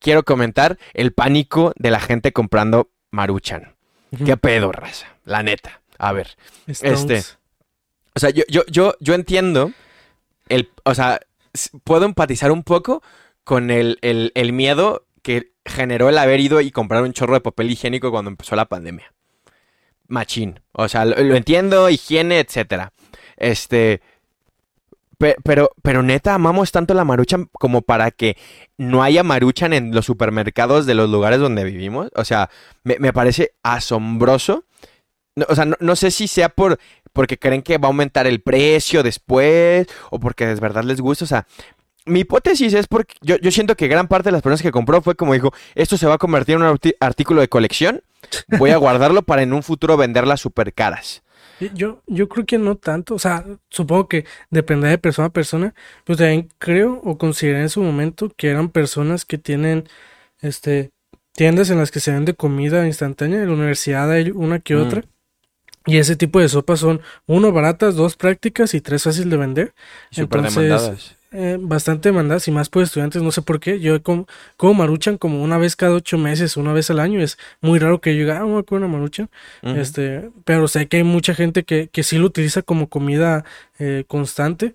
[0.00, 3.74] quiero comentar el pánico de la gente comprando Maruchan.
[4.24, 5.06] ¿Qué pedo, raza?
[5.24, 5.82] La neta.
[5.98, 6.36] A ver.
[6.66, 7.00] Stones.
[7.02, 7.38] este,
[8.14, 9.72] O sea, yo, yo, yo, yo entiendo
[10.48, 11.20] el, o sea,
[11.84, 13.02] puedo empatizar un poco
[13.44, 17.40] con el, el, el miedo que generó el haber ido y comprar un chorro de
[17.40, 19.12] papel higiénico cuando empezó la pandemia.
[20.06, 20.60] Machín.
[20.72, 22.92] O sea, lo, lo entiendo, higiene, etcétera.
[23.36, 24.00] Este.
[25.18, 28.36] Pe- Pero, pero neta, amamos tanto la maruchan como para que
[28.78, 32.10] no haya maruchan en los supermercados de los lugares donde vivimos.
[32.14, 32.48] O sea,
[32.84, 34.64] me, me parece asombroso.
[35.48, 36.78] O sea, no, no sé si sea por
[37.12, 41.24] porque creen que va a aumentar el precio después o porque de verdad les gusta.
[41.24, 41.46] O sea,
[42.06, 45.02] mi hipótesis es porque yo, yo siento que gran parte de las personas que compró
[45.02, 48.02] fue como dijo, esto se va a convertir en un artículo de colección,
[48.58, 51.22] voy a guardarlo para en un futuro venderlas súper caras.
[51.74, 55.74] Yo, yo creo que no tanto, o sea, supongo que dependerá de persona a persona,
[56.04, 59.88] pero también creo o consideré en su momento que eran personas que tienen,
[60.40, 60.90] este,
[61.32, 64.82] tiendas en las que se vende comida instantánea, en la universidad hay una que Mm.
[64.82, 65.02] otra,
[65.86, 69.74] y ese tipo de sopas son, uno, baratas, dos, prácticas y tres, fácil de vender,
[70.16, 71.16] Entonces, demandadas.
[71.32, 75.18] Eh, bastante demandadas y más por estudiantes, no sé por qué, yo como, como maruchan
[75.18, 78.20] como una vez cada ocho meses, una vez al año, es muy raro que yo
[78.20, 79.28] diga, ah, voy a una maruchan,
[79.62, 83.44] este, pero sé que hay mucha gente que, que sí lo utiliza como comida
[83.78, 84.74] eh, constante.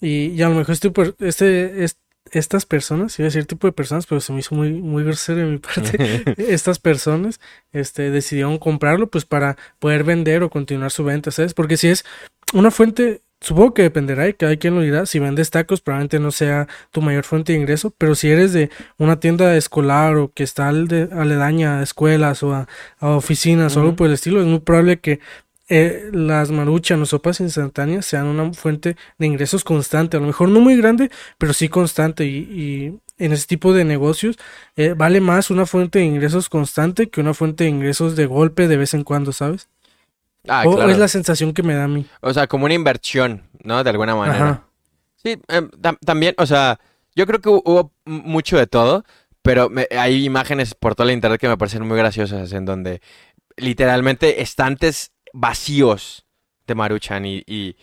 [0.00, 1.98] Y, y a lo mejor este, este, es-
[2.32, 5.38] estas personas, iba a decir tipo de personas, pero se me hizo muy, muy grosero
[5.40, 5.98] de mi parte.
[6.38, 7.40] Estas personas,
[7.72, 11.54] este, decidieron comprarlo, pues para poder vender o continuar su venta, ¿sabes?
[11.54, 12.04] Porque si es
[12.52, 15.06] una fuente, supongo que dependerá y cada quien lo dirá.
[15.06, 18.70] Si vendes tacos, probablemente no sea tu mayor fuente de ingreso, pero si eres de
[18.98, 23.76] una tienda escolar o que está al de- aledaña a escuelas o a, a oficinas
[23.76, 25.20] o algo por el estilo, es muy probable que
[25.68, 30.16] eh, las maruchan o sopas instantáneas sean una fuente de ingresos constante.
[30.16, 32.26] A lo mejor no muy grande, pero sí constante.
[32.26, 34.36] Y, y en ese tipo de negocios
[34.76, 38.66] eh, vale más una fuente de ingresos constante que una fuente de ingresos de golpe
[38.66, 39.68] de vez en cuando, ¿sabes?
[40.48, 42.06] Ah, o, es la sensación que me da a mí.
[42.20, 43.82] O sea, como una inversión, ¿no?
[43.84, 44.44] De alguna manera.
[44.50, 44.64] Ajá.
[45.16, 46.80] Sí, em, tam- también, o sea,
[47.14, 49.04] yo creo que hu- hubo mucho de todo,
[49.42, 53.02] pero me- hay imágenes por toda la internet que me parecen muy graciosas, en donde
[53.56, 56.24] literalmente estantes vacíos
[56.66, 57.76] de Maruchan y, y,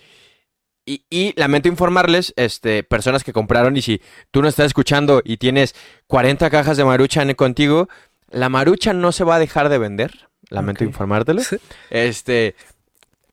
[0.86, 5.38] y- y lamento informarles, este, personas que compraron y si tú no estás escuchando y
[5.38, 5.76] tienes
[6.08, 7.88] 40 cajas de Maruchan contigo,
[8.30, 11.42] la Maruchan no se va a dejar de vender, lamento informártelo.
[11.90, 12.56] Este,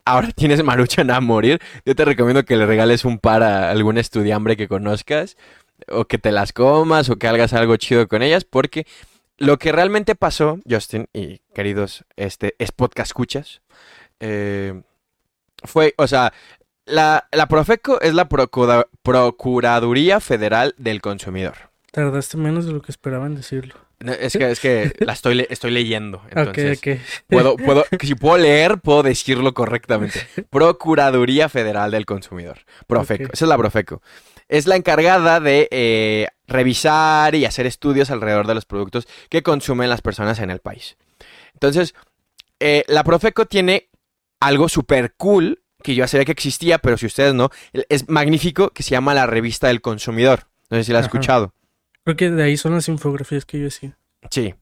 [0.05, 1.61] ahora tienes maruchan a morir.
[1.85, 5.37] Yo te recomiendo que le regales un par a algún estudiambre que conozcas,
[5.89, 8.87] o que te las comas, o que hagas algo chido con ellas, porque
[9.39, 13.61] lo que realmente pasó, Justin y queridos, este, es podcast escuchas,
[14.21, 14.83] eh,
[15.65, 16.33] fue, o sea,
[16.87, 21.55] la, la Profeco es la Procura- Procuraduría Federal del Consumidor.
[21.91, 23.75] Tardaste menos de lo que esperaba en decirlo.
[24.01, 26.81] Es que, es que la estoy, le- estoy leyendo, entonces...
[27.29, 30.21] Puedo, puedo, si puedo leer, puedo decirlo correctamente.
[30.51, 32.59] Procuraduría Federal del Consumidor.
[32.87, 33.31] Profeco.
[33.33, 34.03] Esa es la Profeco.
[34.49, 39.89] Es la encargada de eh, revisar y hacer estudios alrededor de los productos que consumen
[39.89, 40.97] las personas en el país.
[41.55, 41.95] Entonces,
[42.61, 43.89] eh, la Profeco tiene
[44.41, 47.49] algo súper cool que yo sabía que existía, pero si ustedes no,
[47.89, 50.47] es magnífico que se llama la Revista del Consumidor.
[50.69, 51.17] No sé si la has Ajá.
[51.17, 51.54] escuchado.
[52.05, 53.97] Creo que de ahí son las infografías que yo decía.
[54.31, 54.55] Sí.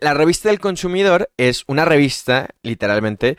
[0.00, 3.38] La revista del consumidor es una revista, literalmente,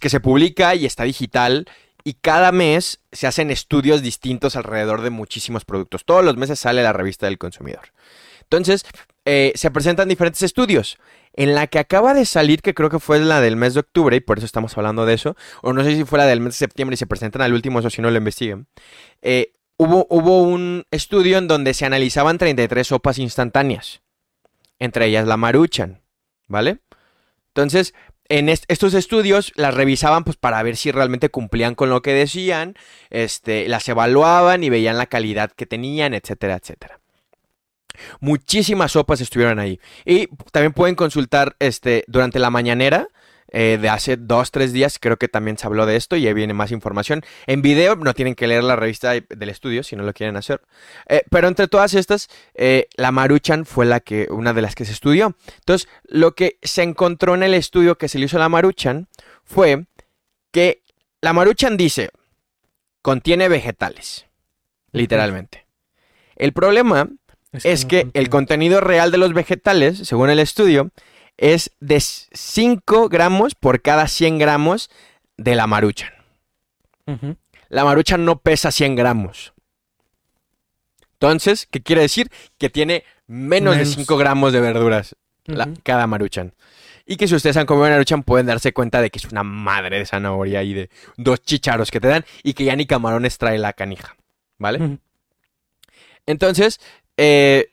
[0.00, 1.66] que se publica y está digital.
[2.02, 6.04] Y cada mes se hacen estudios distintos alrededor de muchísimos productos.
[6.04, 7.92] Todos los meses sale la revista del consumidor.
[8.42, 8.84] Entonces,
[9.24, 10.98] eh, se presentan diferentes estudios.
[11.34, 14.16] En la que acaba de salir, que creo que fue la del mes de octubre,
[14.16, 16.54] y por eso estamos hablando de eso, o no sé si fue la del mes
[16.54, 18.66] de septiembre y se presentan al último, eso si no lo investiguen.
[19.22, 19.52] eh,
[19.84, 24.02] hubo, un estudio en donde se analizaban 33 sopas instantáneas
[24.78, 26.00] entre ellas la Maruchan,
[26.48, 26.78] ¿vale?
[27.48, 27.92] Entonces,
[28.30, 32.14] en est- estos estudios las revisaban pues para ver si realmente cumplían con lo que
[32.14, 32.74] decían,
[33.10, 37.00] este, las evaluaban y veían la calidad que tenían, etcétera, etcétera.
[38.20, 39.80] Muchísimas sopas estuvieron ahí.
[40.06, 43.08] Y también pueden consultar este, durante la mañanera.
[43.52, 46.32] Eh, de hace dos, tres días creo que también se habló de esto y ahí
[46.34, 47.22] viene más información.
[47.46, 50.62] En video no tienen que leer la revista del estudio si no lo quieren hacer.
[51.08, 54.84] Eh, pero entre todas estas, eh, la Maruchan fue la que, una de las que
[54.84, 55.36] se estudió.
[55.58, 59.08] Entonces, lo que se encontró en el estudio que se le hizo a la Maruchan
[59.44, 59.86] fue
[60.52, 60.82] que
[61.20, 62.10] la Maruchan dice,
[63.02, 64.26] contiene vegetales,
[64.92, 65.66] literalmente.
[66.36, 67.08] El problema
[67.52, 70.90] es que el contenido real de los vegetales, según el estudio,
[71.40, 74.90] es de 5 gramos por cada 100 gramos
[75.38, 76.12] de la maruchan.
[77.70, 79.52] La maruchan no pesa 100 gramos.
[81.14, 82.30] Entonces, ¿qué quiere decir?
[82.58, 83.94] Que tiene menos, de Menos.
[83.94, 85.16] 5 gramos de verduras
[85.46, 86.54] la- cada maruchan.
[87.06, 89.98] Y que si ustedes han comido maruchan pueden darse cuenta de que es una madre
[89.98, 93.58] de zanahoria y de dos chicharos que te dan y que ya ni camarones trae
[93.58, 94.16] la canija.
[94.58, 94.98] ¿Vale?
[96.26, 96.80] Entonces,
[97.16, 97.72] eh,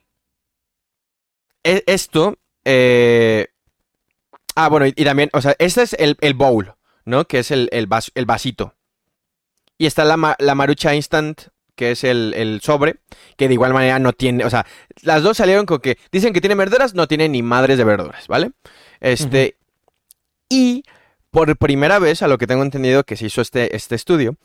[1.64, 2.38] e- esto.
[2.70, 3.48] eh,
[4.58, 6.74] ah, bueno, y, y también, o sea, este es el, el bowl,
[7.06, 7.26] ¿no?
[7.26, 8.74] Que es el, el, vas- el vasito.
[9.78, 11.42] Y está la, la marucha instant,
[11.76, 12.96] que es el, el sobre,
[13.38, 14.66] que de igual manera no tiene, o sea,
[15.04, 18.28] las dos salieron con que dicen que tiene verduras, no tiene ni madres de verduras,
[18.28, 18.52] ¿vale?
[19.00, 19.56] Este,
[20.50, 20.84] y
[21.30, 24.36] por primera vez, a lo que tengo entendido que se hizo este, este estudio,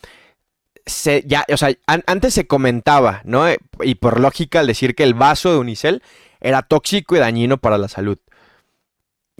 [0.84, 3.48] se, ya, o sea, an- antes se comentaba, ¿no?
[3.48, 6.02] Eh, Y por lógica, al decir que el vaso de unicel
[6.40, 8.18] era tóxico y dañino para la salud.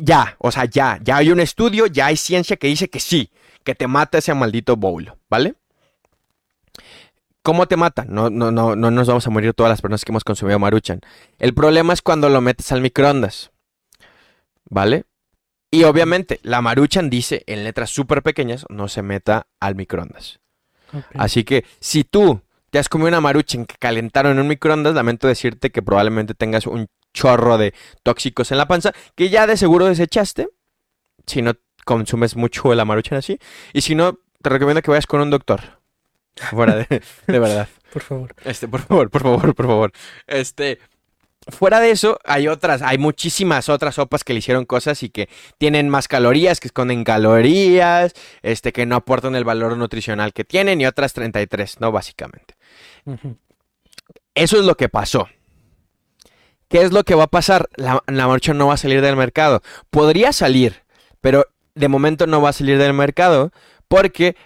[0.05, 3.31] Ya, o sea, ya, ya hay un estudio, ya hay ciencia que dice que sí,
[3.63, 5.55] que te mata ese maldito bowl, ¿vale?
[7.45, 8.05] ¿Cómo te mata?
[8.09, 11.03] No, no, no, no nos vamos a morir todas las personas que hemos consumido maruchan.
[11.39, 13.53] El problema es cuando lo metes al microondas,
[14.69, 15.05] ¿vale?
[15.71, 20.41] Y obviamente, la maruchan dice en letras súper pequeñas, no se meta al microondas.
[21.15, 25.29] Así que si tú te has comido una maruchan que calentaron en un microondas, lamento
[25.29, 29.87] decirte que probablemente tengas un chorro de tóxicos en la panza que ya de seguro
[29.87, 30.49] desechaste
[31.27, 31.55] si no
[31.85, 33.39] consumes mucho la maruchan así.
[33.73, 35.61] Y si no, te recomiendo que vayas con un doctor.
[36.37, 37.69] Fuera de, de verdad.
[37.93, 38.35] Por favor.
[38.45, 39.93] Este, por favor, por favor, por favor.
[40.27, 40.79] Este,
[41.49, 45.29] fuera de eso, hay otras, hay muchísimas otras sopas que le hicieron cosas y que
[45.59, 50.81] tienen más calorías, que esconden calorías, este, que no aportan el valor nutricional que tienen
[50.81, 51.93] y otras 33, ¿no?
[51.93, 52.55] Básicamente.
[54.35, 55.29] Eso es lo que pasó.
[56.73, 57.69] ¿Qué es lo que va a pasar?
[57.77, 59.63] La, la marcha no va a salir del mercado.
[59.91, 60.83] Podría salir,
[61.21, 63.53] pero de momento no va a salir del mercado
[63.89, 64.37] porque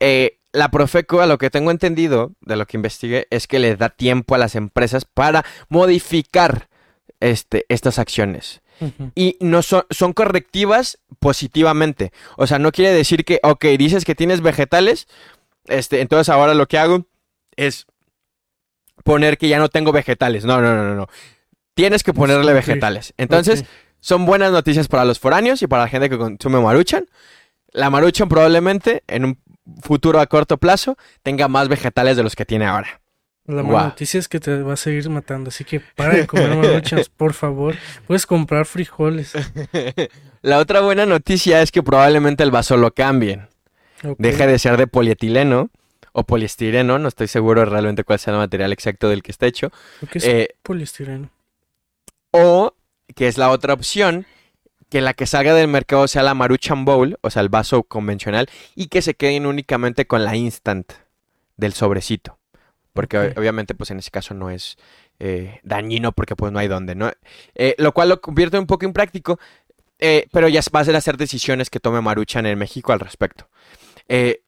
[0.00, 3.76] eh, la Profeco, a lo que tengo entendido, de lo que investigué, es que le
[3.76, 6.68] da tiempo a las empresas para modificar
[7.20, 8.62] este, estas acciones.
[9.14, 12.12] Y no son, son correctivas positivamente.
[12.36, 15.06] O sea, no quiere decir que, ok, dices que tienes vegetales,
[15.66, 17.06] este, entonces ahora lo que hago
[17.56, 17.86] es
[19.04, 20.44] poner que ya no tengo vegetales.
[20.44, 21.08] No, no, no, no, no.
[21.74, 23.14] Tienes que ponerle vegetales.
[23.16, 23.64] Entonces,
[24.00, 27.06] son buenas noticias para los foráneos y para la gente que consume maruchan.
[27.72, 29.38] La maruchan probablemente en un
[29.82, 33.00] futuro a corto plazo tenga más vegetales de los que tiene ahora.
[33.46, 36.56] La mala noticia es que te va a seguir matando, así que para de comer
[36.56, 37.74] maruchans, por favor.
[38.06, 39.32] Puedes comprar frijoles.
[40.42, 43.48] La otra buena noticia es que probablemente el vaso lo cambien.
[44.02, 44.16] Ok.
[44.18, 45.70] Deje de ser de polietileno
[46.12, 49.70] o poliestireno, no estoy seguro realmente cuál sea el material exacto del que está hecho.
[50.10, 51.30] Que es Eh, poliestireno.
[52.34, 52.74] O,
[53.14, 54.26] que es la otra opción,
[54.90, 58.48] que la que salga del mercado sea la Maruchan Bowl, o sea, el vaso convencional,
[58.74, 60.92] y que se queden únicamente con la instant
[61.56, 62.38] del sobrecito.
[62.92, 64.76] Porque obviamente, pues en ese caso no es
[65.20, 67.10] eh, dañino porque pues no hay dónde, ¿no?
[67.54, 69.38] Eh, lo cual lo convierte un poco impráctico,
[70.00, 73.48] eh, pero ya va a ser hacer decisiones que tome Maruchan en México al respecto.
[74.08, 74.42] Eh,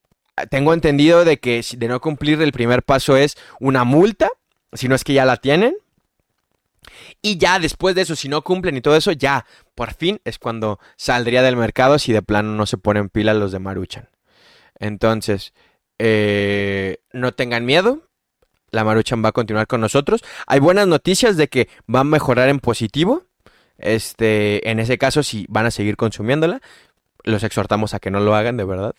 [0.49, 4.29] tengo entendido de que si de no cumplir el primer paso es una multa,
[4.73, 5.75] si no es que ya la tienen.
[7.21, 9.45] Y ya después de eso, si no cumplen y todo eso, ya
[9.75, 13.51] por fin es cuando saldría del mercado si de plano no se ponen pila los
[13.51, 14.09] de Maruchan.
[14.79, 15.53] Entonces,
[15.99, 18.03] eh, no tengan miedo.
[18.69, 20.23] La Maruchan va a continuar con nosotros.
[20.45, 23.23] Hay buenas noticias de que va a mejorar en positivo.
[23.77, 26.61] Este, en ese caso, si van a seguir consumiéndola,
[27.23, 28.95] los exhortamos a que no lo hagan, de verdad.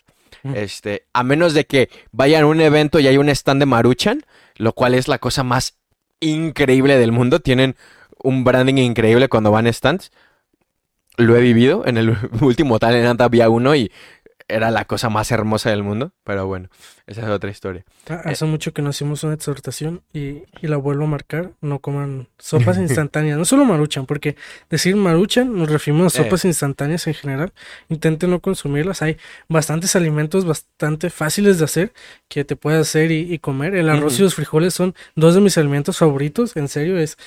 [0.53, 4.23] Este, a menos de que vayan a un evento y hay un stand de Maruchan,
[4.55, 5.75] lo cual es la cosa más
[6.19, 7.39] increíble del mundo.
[7.39, 7.75] Tienen
[8.23, 10.11] un branding increíble cuando van stands.
[11.17, 11.85] Lo he vivido.
[11.85, 13.91] En el último Talent había uno y
[14.51, 16.11] era la cosa más hermosa del mundo.
[16.23, 16.69] Pero bueno,
[17.05, 17.83] esa es otra historia.
[18.09, 21.51] Ah, Hace mucho que no hicimos una exhortación y, y la vuelvo a marcar.
[21.61, 23.37] No coman sopas instantáneas.
[23.37, 24.37] No solo maruchan, porque
[24.69, 26.23] decir maruchan nos referimos a Eh.
[26.23, 27.51] sopas instantáneas en general.
[27.89, 29.01] Intenten no consumirlas.
[29.03, 29.17] Hay
[29.49, 31.93] bastantes alimentos bastante fáciles de hacer
[32.27, 33.75] que te puedes hacer y, y comer.
[33.75, 36.55] El arroz y los frijoles son dos de mis alimentos favoritos.
[36.55, 37.17] En serio, es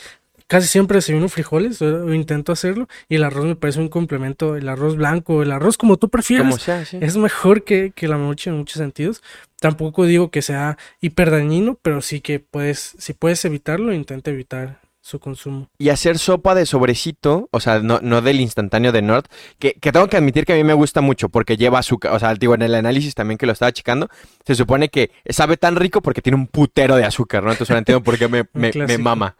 [0.52, 4.68] casi siempre desayuno frijoles, o intento hacerlo, y el arroz me parece un complemento, el
[4.68, 6.98] arroz blanco, el arroz como tú prefieras, Como sea, sí.
[7.00, 9.22] es mejor que, que la marucha en muchos sentidos.
[9.60, 15.20] Tampoco digo que sea hiperdañino, pero sí que puedes, si puedes evitarlo, intenta evitar su
[15.20, 15.70] consumo.
[15.78, 19.24] Y hacer sopa de sobrecito, o sea, no, no del instantáneo de Nord,
[19.58, 22.18] que, que tengo que admitir que a mí me gusta mucho porque lleva azúcar, o
[22.18, 24.10] sea, digo, en el análisis también que lo estaba checando,
[24.44, 27.52] se supone que sabe tan rico porque tiene un putero de azúcar, ¿no?
[27.52, 29.34] Entonces ahora entiendo por qué me, me, mama,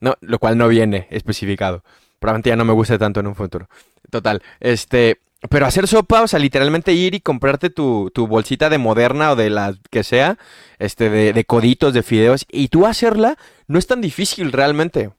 [0.00, 0.16] ¿no?
[0.20, 1.82] Lo cual no viene especificado.
[2.18, 3.68] Probablemente ya no me guste tanto en un futuro.
[4.10, 5.20] Total, este...
[5.50, 9.36] Pero hacer sopa, o sea, literalmente ir y comprarte tu, tu bolsita de moderna o
[9.36, 10.38] de la que sea,
[10.78, 13.36] este, de, de coditos, de fideos, y tú hacerla,
[13.68, 15.10] no es tan difícil realmente.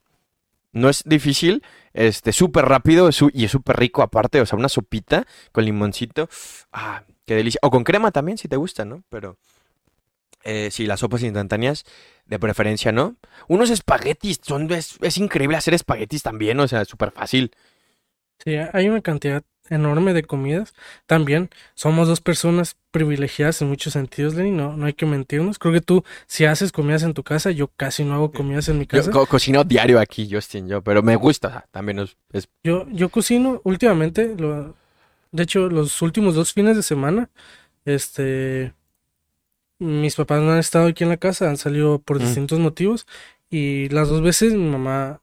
[0.73, 1.63] No es difícil,
[1.93, 6.29] este, súper rápido y es súper rico aparte, o sea, una sopita con limoncito,
[6.73, 7.59] ah, qué delicia.
[7.61, 9.03] O con crema también, si te gusta, ¿no?
[9.09, 9.37] Pero,
[10.43, 11.85] eh, sí, las sopas instantáneas,
[12.25, 13.15] de preferencia, ¿no?
[13.47, 17.51] Unos espaguetis, son, es, es increíble hacer espaguetis también, o sea, súper fácil.
[18.43, 20.73] Sí, hay una cantidad enorme de comidas.
[21.07, 25.59] También somos dos personas privilegiadas en muchos sentidos, Lenny, no, no hay que mentirnos.
[25.59, 28.79] Creo que tú, si haces comidas en tu casa, yo casi no hago comidas en
[28.79, 29.11] mi Yo casa.
[29.11, 33.59] co- cocino diario aquí, Justin, yo, pero me gusta, también es, es- Yo, yo cocino
[33.65, 34.75] últimamente, lo,
[35.31, 37.29] de hecho, los últimos dos fines de semana,
[37.85, 38.73] este,
[39.79, 42.21] mis papás no han estado aquí en la casa, han salido por Mm.
[42.21, 43.07] distintos motivos
[43.49, 45.21] y las dos veces mi mamá,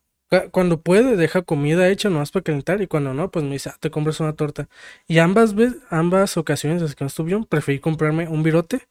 [0.51, 3.77] cuando puede, deja comida hecha nomás para calentar y cuando no, pues me dice, ah,
[3.79, 4.69] te compras una torta.
[5.07, 8.89] Y ambas veces, ambas ocasiones, desde que no estuvieron, preferí comprarme un virote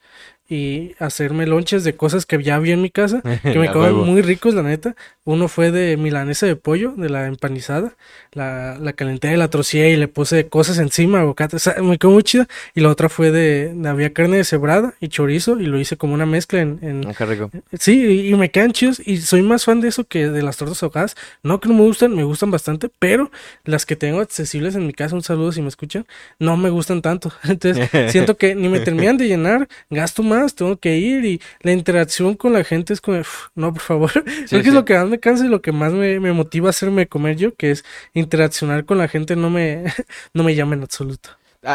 [0.50, 3.22] y hacerme lonches de cosas que ya había en mi casa,
[3.54, 4.96] que me quedaban muy ricos, la neta.
[5.26, 7.94] Uno fue de milanesa de pollo, de la empanizada.
[8.34, 11.56] La, la calenté, la trocié y le puse cosas encima, aguacate.
[11.56, 12.48] O sea, me quedó muy chida.
[12.76, 15.96] Y la otra fue de, de- había carne de cebrada y chorizo y lo hice
[15.96, 16.80] como una mezcla en...
[16.82, 17.50] en- Ah, qué rico.
[17.80, 20.58] Sí, y, y me quedan chidos y soy más fan de eso que de las
[20.58, 21.16] tortas ahogadas.
[21.42, 23.32] No que no me gustan, me gustan bastante, pero
[23.64, 26.06] las que tengo accesibles en mi casa, un saludo si me escuchan,
[26.38, 27.32] no me gustan tanto.
[27.46, 31.72] Entonces, siento que ni me terminan de llenar, gasto más, tengo que ir y la
[31.72, 34.12] interacción con la gente es como, "Uf, no, por favor.
[34.24, 34.68] Creo que sí.
[34.68, 37.08] es lo que más me cansa y lo que más me, me motiva a hacerme
[37.08, 39.86] comer yo, que es interaccionar con la gente, no me,
[40.34, 41.30] no me llama en absoluto.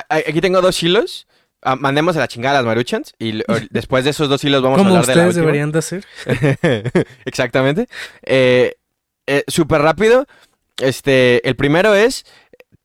[0.09, 1.27] Aquí tengo dos hilos.
[1.63, 4.79] Ah, mandemos a la chingada a las maruchans y después de esos dos hilos vamos
[4.79, 6.05] a hablar de la ustedes deberían de hacer.
[7.25, 7.89] Exactamente.
[8.23, 8.75] Eh,
[9.27, 10.27] eh, Súper rápido.
[10.79, 12.25] Este, el primero es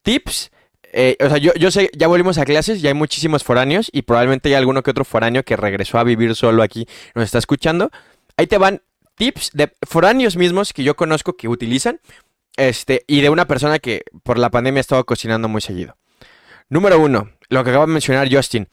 [0.02, 0.52] tips.
[0.94, 4.04] Eh, o sea, yo, yo sé, ya volvimos a clases, ya hay muchísimos foráneos y
[4.04, 7.90] probablemente hay alguno que otro foráneo que regresó a vivir solo aquí, nos está escuchando.
[8.38, 8.82] Ahí te van
[9.16, 12.00] tips de foráneos mismos que yo conozco que utilizan.
[12.56, 15.98] Este, y de una persona que por la pandemia ha estado cocinando muy seguido.
[16.70, 18.70] Número uno, lo que acaba de mencionar Justin.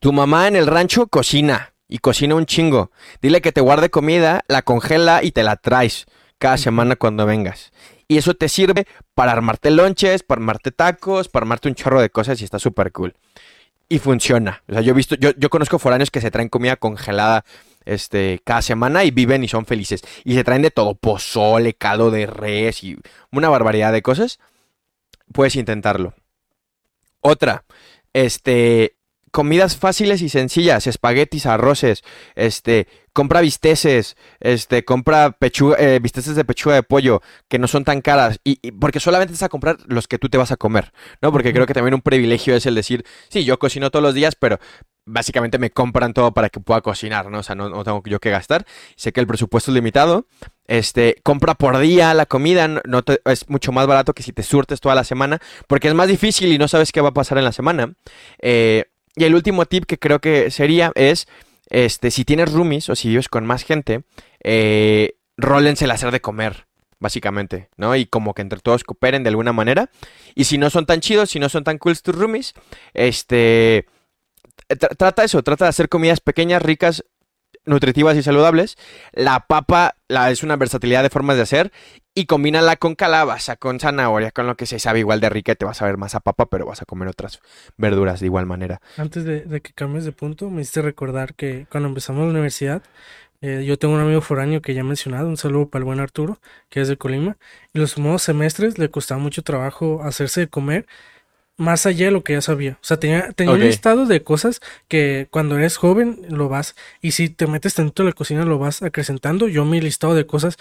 [0.00, 2.90] Tu mamá en el rancho cocina y cocina un chingo.
[3.20, 6.06] Dile que te guarde comida, la congela y te la traes
[6.38, 7.72] cada semana cuando vengas.
[8.08, 12.08] Y eso te sirve para armarte lonches, para armarte tacos, para armarte un chorro de
[12.08, 13.14] cosas y está súper cool.
[13.90, 14.62] Y funciona.
[14.66, 17.44] O sea, yo he visto, yo, yo conozco foráneos que se traen comida congelada
[17.84, 20.02] este, cada semana y viven y son felices.
[20.24, 22.96] Y se traen de todo, pozole, caldo de res y
[23.30, 24.38] una barbaridad de cosas.
[25.32, 26.14] Puedes intentarlo.
[27.20, 27.64] Otra,
[28.14, 28.96] este,
[29.30, 32.04] comidas fáciles y sencillas, espaguetis, arroces,
[32.34, 32.88] este,
[33.18, 38.00] compra bisteces, este, compra pechuga, eh, bisteces de pechuga de pollo que no son tan
[38.00, 40.92] caras y, y porque solamente vas a comprar los que tú te vas a comer,
[41.20, 41.32] ¿no?
[41.32, 44.36] Porque creo que también un privilegio es el decir, sí, yo cocino todos los días,
[44.36, 44.60] pero
[45.04, 47.40] básicamente me compran todo para que pueda cocinar, ¿no?
[47.40, 48.64] O sea, no, no tengo yo que gastar.
[48.94, 50.26] Sé que el presupuesto es limitado.
[50.68, 54.32] Este, compra por día la comida, no- no te- es mucho más barato que si
[54.32, 57.14] te surtes toda la semana, porque es más difícil y no sabes qué va a
[57.14, 57.94] pasar en la semana.
[58.40, 58.84] Eh,
[59.16, 61.26] y el último tip que creo que sería es,
[61.68, 64.02] este, si tienes roomies o si vives con más gente,
[64.42, 66.66] eh, rólense el hacer de comer,
[66.98, 67.94] básicamente, ¿no?
[67.96, 69.90] Y como que entre todos cooperen de alguna manera.
[70.34, 72.54] Y si no son tan chidos, si no son tan cool tus roomies,
[72.94, 73.86] este,
[74.68, 77.04] tra- trata eso, trata de hacer comidas pequeñas, ricas,
[77.64, 78.76] nutritivas y saludables.
[79.12, 81.72] La papa la, es una versatilidad de formas de hacer
[82.14, 85.64] y combínala con calabaza, con zanahoria, con lo que se sabe igual de rica te
[85.64, 87.40] vas a ver más a papa, pero vas a comer otras
[87.76, 88.80] verduras de igual manera.
[88.96, 92.82] Antes de, de que cambies de punto, me hiciste recordar que cuando empezamos la universidad,
[93.40, 96.00] eh, yo tengo un amigo foráneo que ya he mencionado, un saludo para el buen
[96.00, 97.36] Arturo, que es de Colima,
[97.72, 100.86] y los primeros semestres le costaba mucho trabajo hacerse de comer
[101.58, 102.78] más allá de lo que ya sabía.
[102.80, 107.10] O sea, tenía, tenía un listado de cosas que cuando eres joven lo vas, y
[107.10, 109.48] si te metes tantito en la cocina lo vas acrecentando.
[109.48, 110.56] Yo mi listado de cosas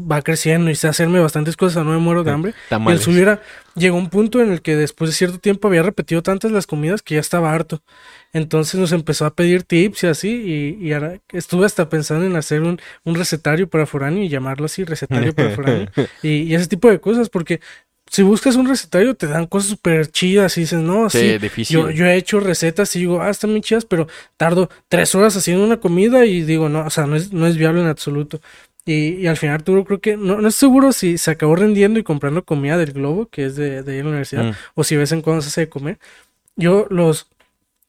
[0.00, 2.50] va creciendo y sé hacerme bastantes cosas, no me muero de hambre.
[2.52, 3.02] Y el Tamales.
[3.02, 3.42] suyo era,
[3.74, 7.02] llegó un punto en el que después de cierto tiempo había repetido tantas las comidas
[7.02, 7.82] que ya estaba harto.
[8.32, 10.28] Entonces nos empezó a pedir tips y así,
[10.80, 14.66] y, y ahora estuve hasta pensando en hacer un, un recetario para foráneo y llamarlo
[14.66, 15.88] así, recetario para foráneo,
[16.22, 17.60] y, y ese tipo de cosas, porque
[18.12, 21.76] si buscas un recetario te dan cosas súper chidas y dices, no, Sí, sí, difícil.
[21.76, 25.36] yo, yo he hecho recetas y digo, ah, están muy chidas, pero tardo tres horas
[25.36, 28.40] haciendo una comida y digo, no, o sea, no es, no es viable en absoluto.
[28.84, 32.00] Y, y al final Arturo creo que, no, no estoy seguro si se acabó rendiendo
[32.00, 34.54] y comprando comida del Globo, que es de, de la universidad, Mm.
[34.74, 35.98] o si de vez en cuando se hace de comer.
[36.56, 37.28] Yo los,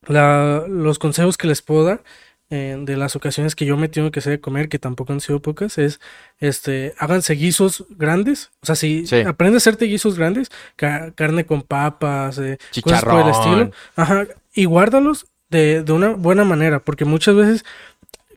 [0.07, 2.03] la- los consejos que les puedo dar
[2.51, 5.21] eh, de las ocasiones que yo me tengo que hacer de comer, que tampoco han
[5.21, 5.99] sido pocas, es
[6.39, 8.51] este, háganse guisos grandes.
[8.61, 9.21] O sea, si Sí.
[9.21, 13.71] aprende a hacerte guisos grandes, ca- carne con papas, eh, cosas por el estilo.
[13.95, 17.65] Ajá, y guárdalos de, de una buena manera, porque muchas veces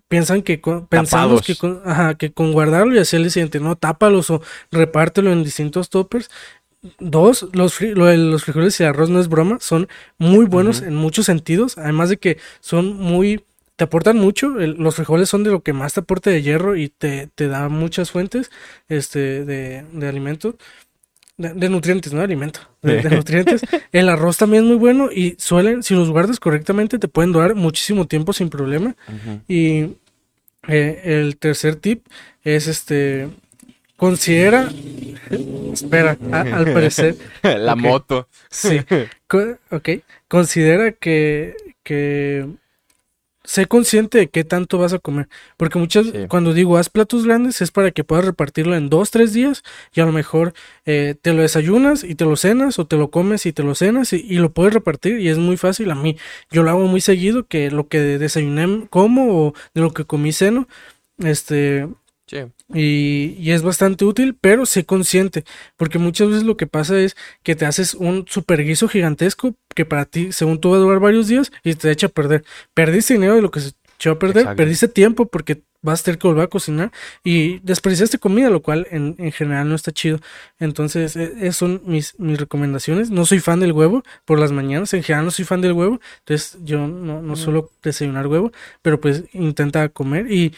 [0.08, 3.74] piensan que con, pensamos que con, ajá, que con guardarlo y hacer el siguiente, no,
[3.76, 6.30] tápalos o repártelo en distintos toppers.
[6.98, 9.88] Dos, los, fri- lo de los frijoles y arroz no es broma, son
[10.18, 13.42] muy buenos en muchos sentidos, además de que son muy,
[13.76, 16.76] te aportan mucho, el- los frijoles son de lo que más te aporta de hierro
[16.76, 18.50] y te, te da muchas fuentes
[18.88, 20.56] este, de, de alimento,
[21.36, 23.62] de, de nutrientes, no de alimento, de, de nutrientes.
[23.90, 27.54] El arroz también es muy bueno y suelen, si los guardas correctamente, te pueden durar
[27.56, 28.94] muchísimo tiempo sin problema.
[29.48, 29.96] Y
[30.68, 32.06] eh, el tercer tip
[32.44, 33.28] es este.
[33.96, 34.70] Considera.
[35.72, 37.16] Espera, a- al parecer.
[37.42, 38.28] La moto.
[38.50, 38.80] Sí.
[39.26, 39.88] Co- ok.
[40.28, 41.54] Considera que.
[41.82, 42.46] que
[43.44, 45.28] sé consciente de qué tanto vas a comer.
[45.56, 46.12] Porque muchas, Sí.
[46.28, 49.62] cuando digo haz platos grandes, es para que puedas repartirlo en dos, tres días.
[49.94, 50.54] Y a lo mejor
[50.86, 53.74] eh, te lo desayunas y te lo cenas, o te lo comes y te lo
[53.74, 55.18] cenas, y, y lo puedes repartir.
[55.20, 55.90] Y es muy fácil.
[55.90, 56.16] A mí,
[56.50, 60.32] yo lo hago muy seguido, que lo que desayuné como, o de lo que comí
[60.32, 60.66] ceno.
[61.18, 61.86] Este,
[62.26, 62.38] Sí.
[62.72, 65.44] y, y es bastante útil, pero sé consciente,
[65.76, 69.84] porque muchas veces lo que pasa es que te haces un super guiso gigantesco que
[69.84, 72.44] para ti, según tú, va a durar varios días y te echa a perder.
[72.72, 74.56] Perdiste dinero de lo que se echó a perder, Exacto.
[74.56, 78.86] perdiste tiempo porque vas a tener que volver a cocinar y desperdiciaste comida, lo cual
[78.90, 80.18] en, en general no está chido.
[80.58, 83.10] Entonces, e- esas son mis, mis recomendaciones.
[83.10, 86.00] No soy fan del huevo por las mañanas, en general no soy fan del huevo,
[86.20, 88.50] entonces yo no, no suelo desayunar huevo,
[88.80, 90.54] pero pues intenta comer y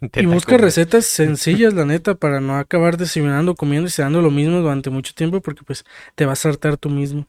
[0.16, 0.62] y busca comer.
[0.62, 5.12] recetas sencillas, la neta, para no acabar desayunando, comiendo y cenando lo mismo durante mucho
[5.14, 5.84] tiempo, porque pues
[6.14, 7.26] te vas a hartar tú mismo.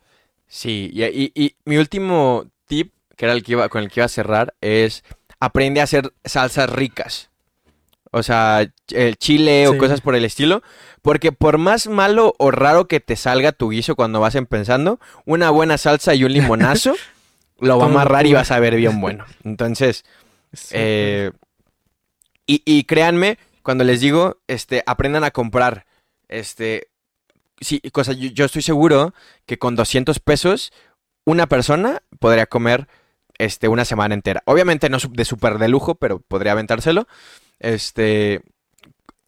[0.48, 4.00] Sí, y, y- y mi último tip, que era el que iba, con el que
[4.02, 5.04] iba a cerrar, es
[5.40, 7.30] aprende a hacer salsas ricas.
[8.14, 10.62] O sea, el chile o cosas por el estilo.
[11.02, 15.50] Porque por más malo o raro que te salga tu guiso cuando vas empezando, una
[15.50, 16.94] buena salsa y un limonazo
[17.60, 19.26] lo va a amarrar y vas a ver bien bueno.
[19.46, 20.04] Entonces,
[20.72, 21.32] eh,
[22.52, 25.86] y, y créanme, cuando les digo, este, aprendan a comprar.
[26.28, 26.90] Este,
[27.62, 29.14] sí, cosa, yo, estoy seguro
[29.46, 30.74] que con 200 pesos
[31.26, 32.90] una persona podría comer
[33.38, 34.44] este, una semana entera.
[34.46, 37.08] Obviamente no de súper de lujo, pero podría aventárselo.
[37.60, 38.42] Este,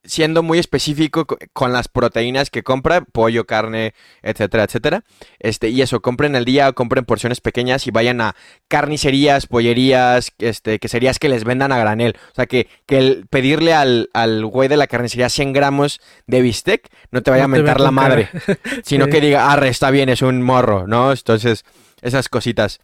[0.05, 5.03] siendo muy específico co- con las proteínas que compra, pollo, carne, etcétera, etcétera.
[5.39, 8.35] Este, y eso, compren al día, compren porciones pequeñas y vayan a
[8.67, 12.15] carnicerías, pollerías, este, queserías que les vendan a granel.
[12.31, 16.41] O sea, que, que el pedirle al, al güey de la carnicería 100 gramos de
[16.41, 18.29] bistec no te vaya No a mentar la madre,
[18.83, 19.11] sino Sí.
[19.11, 21.11] que diga, arre, está bien, es un morro, ¿no?
[21.11, 21.63] Entonces,
[22.01, 22.79] esas cositas.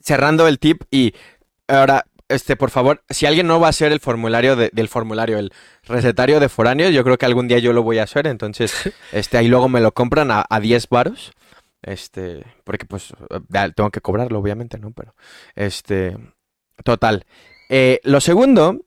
[0.00, 1.14] Cerrando el tip y
[1.68, 5.38] ahora, este, por favor, si alguien no va a hacer el formulario de- del formulario,
[5.38, 5.52] el
[5.84, 8.72] recetario de foráneos, yo creo que algún día yo lo voy a hacer, entonces,
[9.12, 11.32] este, ahí luego me lo compran a, a 10 varos.
[11.84, 13.12] Este, porque pues
[13.74, 14.92] tengo que cobrarlo, obviamente, ¿no?
[14.92, 15.16] Pero,
[15.56, 16.16] este,
[16.84, 17.24] total.
[17.68, 18.78] Eh, lo segundo,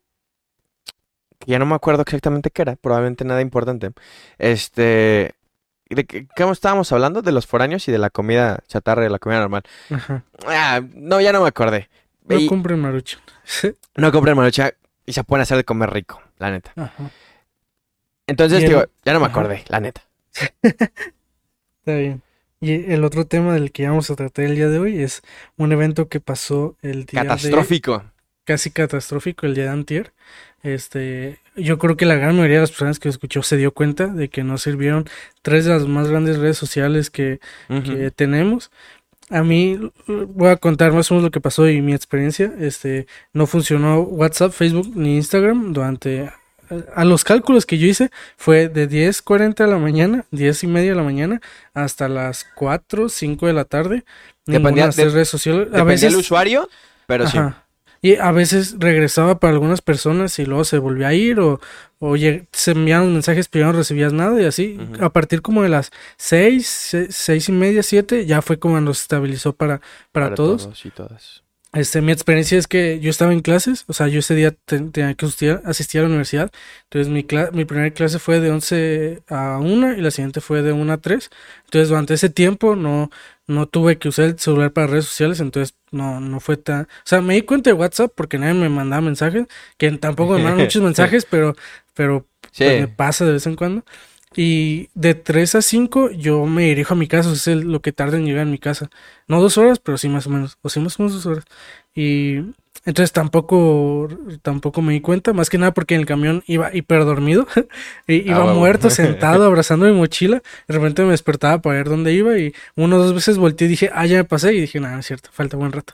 [1.40, 3.92] que ya no me acuerdo exactamente qué era, probablemente nada importante.
[4.38, 5.36] Este,
[5.90, 7.22] ¿de qué, qué estábamos hablando?
[7.22, 9.64] De los foráneos y de la comida chatarra y de la comida normal.
[9.90, 10.24] Ajá.
[10.48, 11.90] Ah, no, ya no me acordé.
[12.28, 13.22] No Y- compren maruchan.
[13.96, 14.74] no compren marucha
[15.06, 16.72] y se pueden hacer de comer rico, la neta.
[16.76, 17.12] Ajá.
[18.28, 19.32] Entonces, el- digo, ya no me Ajá.
[19.40, 20.02] acordé, la neta.
[20.62, 22.22] Está bien.
[22.62, 25.22] Y el otro tema del que vamos a tratar el día de hoy es
[25.58, 28.04] un evento que pasó el día de Catastrófico.
[28.44, 30.14] casi catastrófico el día de antier.
[30.64, 33.72] Este, yo creo que la gran mayoría de las personas que lo escuchó se dio
[33.72, 35.06] cuenta de que no sirvieron
[35.44, 38.72] tres de las más grandes redes sociales que, que tenemos.
[39.30, 42.54] A mí voy a contar más o menos lo que pasó y mi experiencia.
[42.60, 46.30] Este, no funcionó WhatsApp, Facebook ni Instagram durante
[46.96, 50.92] a los cálculos que yo hice fue de 10:40 de la mañana, 10 y media
[50.92, 51.42] de la mañana
[51.74, 54.04] hasta las 4, 5 de la tarde.
[54.46, 55.68] Dependía de redes sociales.
[55.68, 56.70] A Depende veces del usuario,
[57.08, 57.38] pero sí.
[58.02, 61.60] Y a veces regresaba para algunas personas y luego se volvía a ir o,
[62.00, 62.16] o
[62.52, 64.80] se enviaban mensajes pero ya no recibías nada y así.
[65.00, 69.02] A partir como de las seis, se- seis y media, siete, ya fue como nos
[69.02, 69.82] estabilizó para,
[70.12, 70.86] para, todos.
[70.86, 71.42] y todas.
[71.74, 74.80] Este, mi experiencia es que yo estaba en clases, o sea, yo ese día te-
[74.80, 76.50] tenía que asistir, asistir a la universidad.
[76.84, 80.72] Entonces mi, mi primera clase fue de 11 a 1 y la siguiente fue de
[80.72, 81.30] 1 a 3.
[81.66, 83.12] Entonces durante ese tiempo no,
[83.48, 86.84] no tuve que usar el celular para redes sociales, entonces no, no fue tan...
[86.84, 89.46] O sea, me di cuenta de WhatsApp porque nadie me mandaba mensajes,
[89.78, 91.56] que tampoco me mandaban muchos mensajes, pero,
[91.94, 92.64] pero Sí.
[92.64, 93.84] pues, me pasa de vez en cuando.
[94.38, 97.82] Y de 3 a 5 yo me dirijo a mi casa, o sea, es lo
[97.82, 98.90] que tarda en llegar a mi casa.
[99.28, 101.46] No dos horas, pero sí más o menos, o sí más o menos dos horas.
[101.96, 102.42] Y
[102.86, 104.08] entonces tampoco,
[104.44, 107.48] tampoco me di cuenta, más que nada porque en el camión iba hiper dormido,
[108.08, 110.44] y iba Ah, muerto, sentado, abrazando mi mochila.
[110.68, 113.70] De repente me despertaba para ver dónde iba y una o dos veces volteé y
[113.72, 114.54] dije, ah, ya me pasé.
[114.54, 115.94] Y dije, nada, no es cierto, falta buen rato.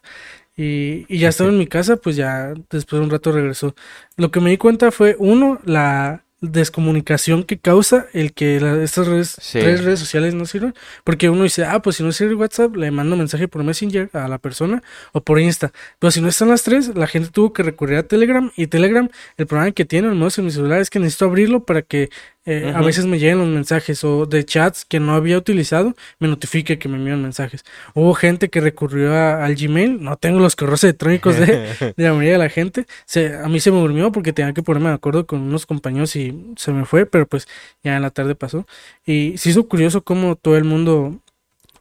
[0.57, 3.73] Y, y ya estaba en mi casa, pues ya después de un rato regresó.
[4.17, 9.07] Lo que me di cuenta fue, uno, la descomunicación que causa el que la- estas
[9.07, 9.59] redes, Sí.
[9.59, 10.73] tres redes sociales no sirven.
[11.03, 14.27] Porque uno dice, ah, pues si no sirve WhatsApp, le mando mensaje por Messenger a
[14.27, 14.81] la persona
[15.13, 15.71] o por Insta.
[15.99, 18.51] Pero si no están las tres, la gente tuvo que recurrir a Telegram.
[18.57, 21.63] Y Telegram, el problema que tiene, al menos en mi celular, es que necesito abrirlo
[21.63, 22.09] para que
[22.45, 26.27] eh, a veces me lleguen los mensajes o de chats que no había utilizado, me
[26.27, 27.63] notifique que me envían mensajes.
[27.93, 31.45] Hubo gente que recurrió a- al Gmail, no tengo los correos electrónicos de,
[31.97, 32.85] de la mayoría de la gente.
[33.05, 36.15] Se, a mí se me durmió porque tenía que ponerme de acuerdo con unos compañeros
[36.15, 37.47] y se me fue, pero pues
[37.83, 38.65] ya en la tarde pasó.
[39.05, 41.19] Y se hizo curioso cómo todo el mundo...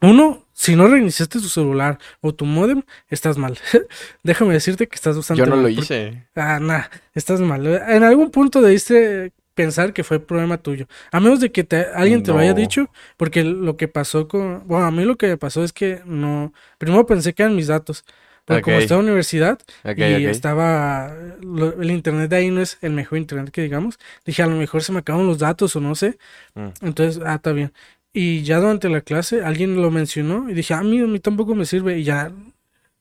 [0.03, 3.57] Uno, si no reiniciaste tu celular o tu modem, estás mal.
[4.23, 6.23] Déjame decirte que estás bastante Yo no mal, lo porque- hice.
[6.35, 6.83] Ah, nah,
[7.13, 7.65] estás mal.
[7.67, 9.31] En algún punto debiste
[9.61, 10.85] pensar que fue problema tuyo.
[11.11, 12.81] A menos de que te, alguien te lo haya dicho,
[13.17, 14.65] porque lo que pasó con...
[14.67, 16.53] Bueno, a mí lo que me pasó es que no...
[16.77, 18.03] Primero pensé que eran mis datos.
[18.45, 19.59] Pero como estaba en la universidad
[20.19, 21.13] y estaba...
[21.41, 23.97] lo- el internet de ahí no es el mejor internet que digamos.
[24.25, 26.17] Dije, a lo mejor se me acaban los datos o no sé.
[26.55, 26.69] Mm.
[26.81, 27.71] Entonces, ah, está bien.
[28.13, 31.19] Y ya durante la clase alguien lo mencionó y dije, ah, a mí, a mí
[31.19, 31.99] tampoco me sirve.
[31.99, 32.31] Y ya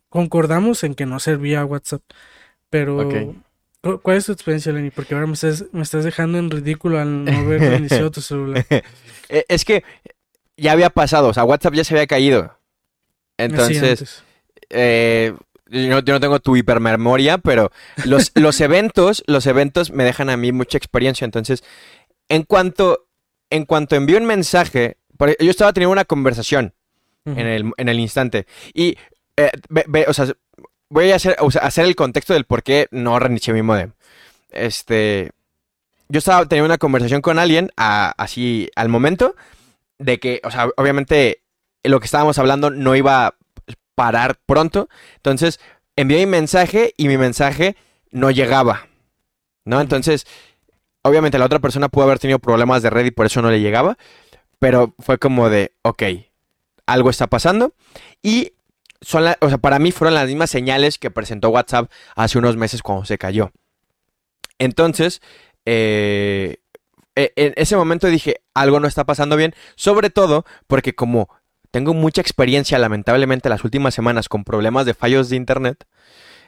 [0.08, 2.02] concordamos en que no servía WhatsApp.
[2.70, 3.12] Pero, Ok.
[3.12, 3.36] ¿cu-
[4.03, 4.91] ¿cuál es tu experiencia, Lenny?
[4.91, 8.64] Porque ahora me estás, me estás dejando en ridículo al no haber iniciado tu celular.
[9.33, 9.85] Eh, Es que
[10.57, 12.59] ya había pasado, o sea, WhatsApp ya se había caído.
[13.39, 14.22] Entonces,
[14.70, 15.33] eh,
[15.66, 17.70] yo, no, yo no tengo tu hipermemoria, pero
[18.05, 21.24] los, los eventos, los eventos me dejan a mí mucha experiencia.
[21.24, 21.62] Entonces,
[22.28, 23.07] en cuanto,
[23.51, 26.74] en cuanto envío un mensaje, por- yo estaba teniendo una conversación
[27.26, 28.47] en el, en el instante.
[28.74, 28.97] Y,
[29.37, 29.51] eh,
[30.09, 30.26] o sea,
[30.91, 33.93] voy a hacer, o sea, hacer el contexto del por qué no reinicié mi modem.
[34.51, 35.30] Este,
[36.09, 39.34] yo estaba teniendo una conversación con alguien a- así al momento
[39.99, 41.41] de que, o sea, obviamente
[41.84, 43.34] lo que estábamos hablando no iba a
[43.95, 44.88] parar pronto.
[45.16, 45.61] Entonces,
[45.97, 47.76] envié mi mensaje y mi mensaje
[48.11, 48.88] no llegaba.
[49.64, 49.80] ¿No?
[49.80, 50.26] Entonces,
[51.03, 53.61] obviamente la otra persona pudo haber tenido problemas de red y por eso no le
[53.61, 53.97] llegaba.
[54.59, 56.03] Pero fue como de, ok,
[56.86, 57.72] algo está pasando.
[58.22, 58.53] Y
[59.01, 62.82] son o sea, para mí fueron las mismas señales que presentó WhatsApp hace unos meses
[62.82, 63.53] cuando se cayó.
[64.59, 65.22] Entonces,
[65.64, 66.59] eh,
[67.16, 71.28] e- en ese momento dije, algo no está pasando bien, sobre todo porque como
[71.70, 75.86] tengo mucha experiencia, lamentablemente, las últimas semanas con problemas de fallos de internet,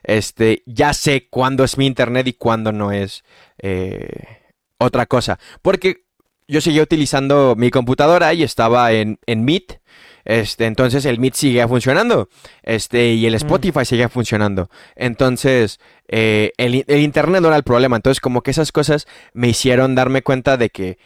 [0.03, 3.22] este, ya sé cuándo es mi internet y cuándo no es
[3.59, 4.40] eh,
[4.78, 5.38] otra cosa.
[5.62, 6.07] Porque
[6.48, 9.80] yo seguía utilizando mi computadora y estaba en, en Meet.
[10.24, 12.28] Este, entonces el Meet seguía funcionando.
[12.62, 14.70] Este, y el Spotify seguía funcionando.
[14.96, 17.96] Entonces, eh, el, el internet no era el problema.
[17.96, 20.98] Entonces, como que esas cosas me hicieron darme cuenta de que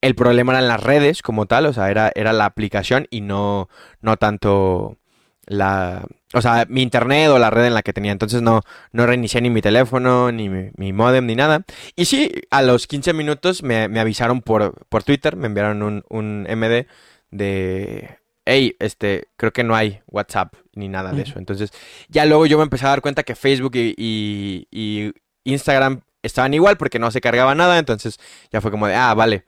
[0.00, 1.66] el problema eran las redes como tal.
[1.66, 3.68] O sea, era, era la aplicación y no,
[4.00, 4.98] no tanto
[5.46, 6.04] la.
[6.32, 8.12] O sea, mi internet o la red en la que tenía.
[8.12, 11.64] Entonces no, no reinicié ni mi teléfono, ni mi, mi modem, ni nada.
[11.96, 16.04] Y sí, a los 15 minutos me, me avisaron por, por Twitter, me enviaron un,
[16.08, 16.86] un MD
[17.32, 18.19] de,
[18.50, 21.38] hey, este, creo que no hay WhatsApp ni nada de eso.
[21.38, 21.70] Entonces,
[22.08, 25.12] ya luego yo me empecé a dar cuenta que Facebook y, y- y
[25.44, 27.78] Instagram estaban igual porque no se cargaba nada.
[27.78, 28.18] Entonces,
[28.52, 29.44] ya fue como de, ah, vale.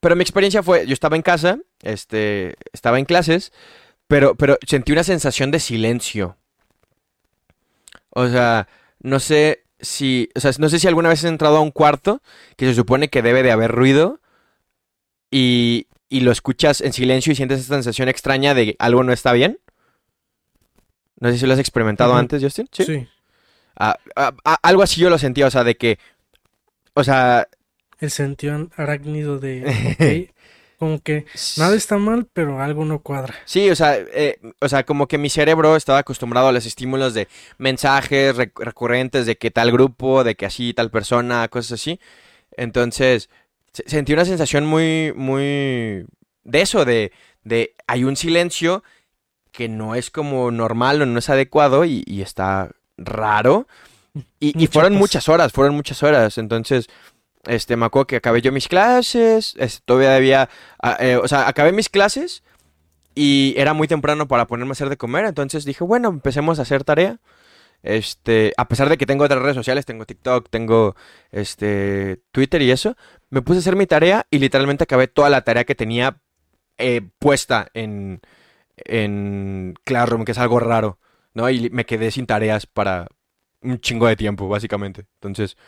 [0.00, 3.52] Pero mi experiencia fue, yo estaba en casa, este, estaba en clases,
[4.06, 6.36] pero, pero sentí una sensación de silencio.
[8.10, 8.68] O sea,
[9.00, 12.20] no sé si, o sea, no sé si alguna vez has entrado a un cuarto
[12.56, 14.20] que se supone que debe de haber ruido
[15.30, 15.86] y,
[16.16, 19.32] y lo escuchas en silencio y sientes esa sensación extraña de que algo no está
[19.32, 19.58] bien.
[21.20, 22.68] No sé si lo has experimentado antes, Justin.
[22.72, 23.06] Sí.
[23.76, 25.98] Ah, ah, ah, algo así yo lo sentía, o sea, de que,
[26.94, 27.48] o sea,
[27.98, 29.64] El sentido arácnido de,
[30.30, 31.24] ok, como que
[31.56, 33.34] nada está mal, pero algo no cuadra.
[33.46, 37.14] Sí, o sea, eh, o sea, como que mi cerebro estaba acostumbrado a los estímulos
[37.14, 37.26] de
[37.58, 41.98] mensajes rec- recurrentes de que tal grupo, de que así, tal persona, cosas así.
[42.56, 43.30] Entonces,
[43.86, 46.06] sentí una sensación muy, muy
[46.44, 47.12] de eso, de,
[47.42, 48.82] de hay un silencio
[49.52, 53.66] que no es como normal o no es adecuado y, y está raro.
[54.40, 56.38] Y, y fueron muchas horas, fueron muchas horas.
[56.38, 56.88] Entonces,
[57.46, 60.48] este, me acuerdo que acabé yo mis clases, este, todavía había,
[60.82, 62.42] ah, eh, o sea, acabé mis clases
[63.14, 66.62] y era muy temprano para ponerme a hacer de comer, entonces dije, bueno, empecemos a
[66.62, 67.18] hacer tarea.
[67.84, 70.96] Este, a pesar de que tengo otras redes sociales, tengo TikTok, tengo
[71.30, 72.96] este Twitter y eso,
[73.28, 76.18] me puse a hacer mi tarea y literalmente acabé toda la tarea que tenía
[76.78, 78.22] eh, puesta en,
[78.76, 80.98] en Classroom, que es algo raro,
[81.34, 81.50] ¿no?
[81.50, 83.06] Y me quedé sin tareas para
[83.60, 85.04] un chingo de tiempo, básicamente.
[85.16, 85.58] Entonces,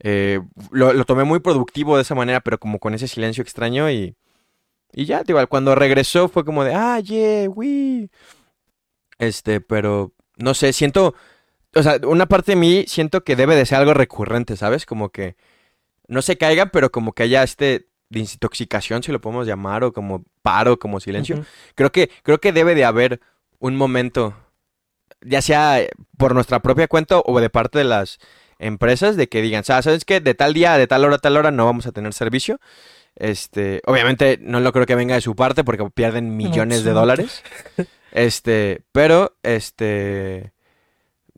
[0.00, 0.40] eh,
[0.72, 4.16] lo, lo tomé muy productivo de esa manera, pero como con ese silencio extraño y,
[4.92, 7.48] y ya, igual, cuando regresó fue como de, ah, yeah.
[9.18, 11.14] Este, pero no sé, siento,
[11.74, 14.86] o sea, una parte de mí siento que debe de ser algo recurrente, ¿sabes?
[14.86, 15.36] Como que
[16.08, 20.24] no se caiga, pero como que haya este desintoxicación, si lo podemos llamar, o como
[20.42, 21.36] paro, como silencio.
[21.74, 23.20] Creo que, creo que debe de haber
[23.58, 24.34] un momento,
[25.22, 25.80] ya sea
[26.18, 28.18] por nuestra propia cuenta o de parte de las
[28.58, 30.20] empresas, de que digan, "Sa- ¿sabes qué?
[30.20, 32.60] De tal día, de tal hora a tal hora no vamos a tener servicio.
[33.16, 37.42] Este, obviamente no lo creo que venga de su parte porque pierden millones de dólares.
[38.12, 40.52] Este, pero, este,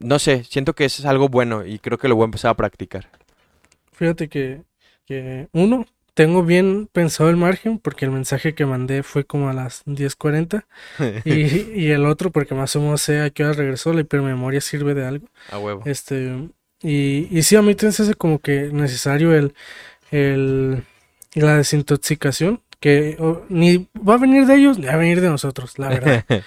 [0.05, 2.51] no sé, siento que eso es algo bueno y creo que lo voy a empezar
[2.51, 3.09] a practicar.
[3.93, 4.63] Fíjate que,
[5.07, 9.53] que uno, tengo bien pensado el margen porque el mensaje que mandé fue como a
[9.53, 10.65] las 10:40
[11.25, 14.61] y, y el otro porque más o menos sé a qué hora regresó, la hipermemoria
[14.61, 15.27] sirve de algo.
[15.51, 15.83] A huevo.
[15.87, 16.49] Este,
[16.83, 19.55] y, y sí, a mí te hace como que necesario el,
[20.11, 20.85] el,
[21.35, 25.31] la desintoxicación, que o, ni va a venir de ellos ni va a venir de
[25.31, 26.25] nosotros, la verdad.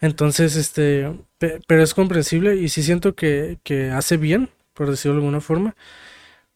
[0.00, 5.14] Entonces, este, pe- pero es comprensible y sí siento que, que hace bien, por decirlo
[5.16, 5.74] de alguna forma,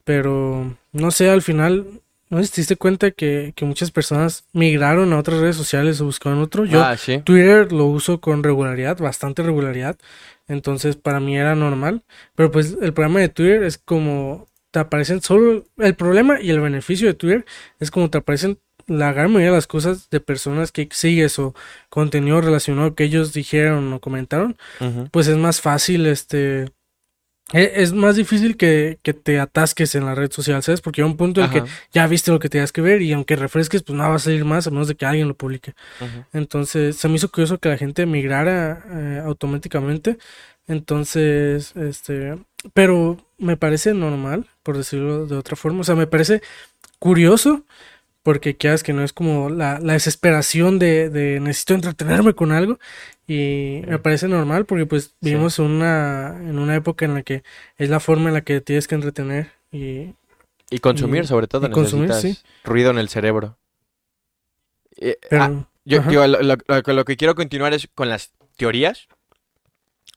[0.05, 1.86] pero no sé, al final,
[2.28, 6.40] ¿no te diste cuenta que, que muchas personas migraron a otras redes sociales o buscaron
[6.40, 6.64] otro?
[6.64, 7.20] Yo, ah, sí.
[7.24, 9.97] Twitter lo uso con regularidad, bastante regularidad.
[10.49, 12.03] Entonces para mí era normal.
[12.34, 16.61] Pero pues el problema de Twitter es como te aparecen solo el problema y el
[16.61, 17.45] beneficio de Twitter
[17.78, 21.55] es como te aparecen la gran mayoría de las cosas de personas que sigues o
[21.89, 24.57] contenido relacionado que ellos dijeron o comentaron,
[25.11, 26.70] pues es más fácil este
[27.53, 30.80] e- es más difícil que, que te atasques en la red social, ¿sabes?
[30.80, 31.59] Porque hay un punto en que
[31.93, 34.45] ya viste lo que tenías que ver y aunque refresques, pues nada va a salir
[34.45, 35.74] más a menos de que alguien lo publique.
[36.33, 40.16] Entonces, se me hizo curioso que la gente migrara eh, automáticamente.
[40.68, 42.39] Entonces, este,
[42.72, 45.80] pero me parece normal, por decirlo de otra forma.
[45.80, 46.41] O sea, me parece
[46.99, 47.64] curioso,
[48.23, 52.79] porque quieras que no es como la, la desesperación de, de necesito entretenerme con algo.
[53.27, 57.43] Y me parece normal porque pues vivimos en una, en una época en la que
[57.79, 59.53] es la forma en la que tienes que entretener.
[59.70, 60.14] Y
[60.70, 63.59] Y consumir, Y- sobre todo, consumir, necesitas ruido en el cerebro.
[64.97, 66.11] Eh, pero, ah, yo, ajá.
[66.11, 66.57] digo, lo, lo-
[66.87, 69.09] lo- que quiero continuar es con las teorías.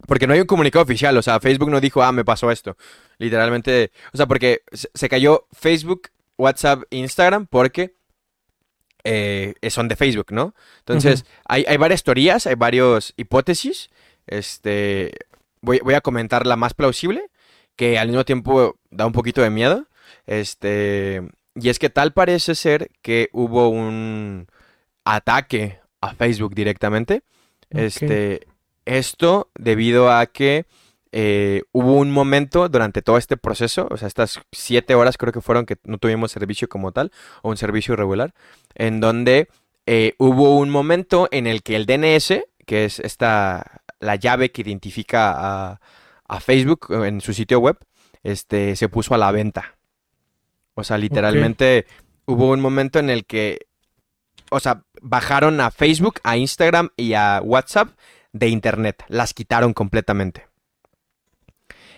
[0.07, 2.75] Porque no hay un comunicado oficial, o sea, Facebook no dijo, ah, me pasó esto.
[3.17, 7.95] Literalmente, o sea, porque se cayó Facebook, WhatsApp, Instagram, porque
[9.03, 10.55] eh, son de Facebook, ¿no?
[10.79, 13.89] Entonces, hay, hay varias teorías, hay varias hipótesis.
[14.27, 15.13] Este,
[15.61, 17.29] voy, voy a comentar la más plausible,
[17.75, 19.87] que al mismo tiempo da un poquito de miedo.
[20.25, 21.21] Este,
[21.55, 24.47] y es que tal parece ser que hubo un
[25.03, 27.23] ataque a Facebook directamente.
[27.69, 28.47] Este,
[28.85, 30.65] esto debido a que
[31.17, 35.39] eh, hubo un momento durante todo este proceso, o sea, estas siete horas creo que
[35.39, 38.33] fueron que no tuvimos servicio como tal, o un servicio irregular,
[38.73, 39.47] en donde
[39.85, 44.61] eh, hubo un momento en el que el DNS, que es esta, la llave que
[44.61, 45.79] identifica
[46.27, 47.77] a Facebook en su sitio web,
[48.21, 49.77] este, se puso a la venta.
[50.73, 51.85] O sea, literalmente
[52.25, 53.67] hubo un momento en el que,
[54.51, 57.91] o sea, bajaron a Facebook, a Instagram y a WhatsApp
[58.33, 59.05] de Internet.
[59.07, 60.47] Las quitaron completamente.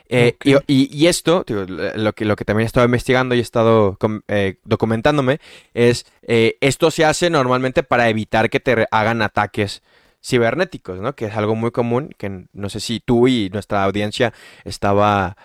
[0.10, 0.64] Eh, y- Ok.
[0.68, 3.98] y, y esto, lo que, lo que también he estado investigando y he estado
[4.28, 5.40] eh, documentándome,
[5.74, 9.82] es eh, esto se hace normalmente para evitar que te hagan ataques
[10.24, 11.14] cibernéticos, ¿no?
[11.16, 14.34] Que es algo muy común, que no sé si tú y nuestra audiencia
[14.66, 15.38] estaba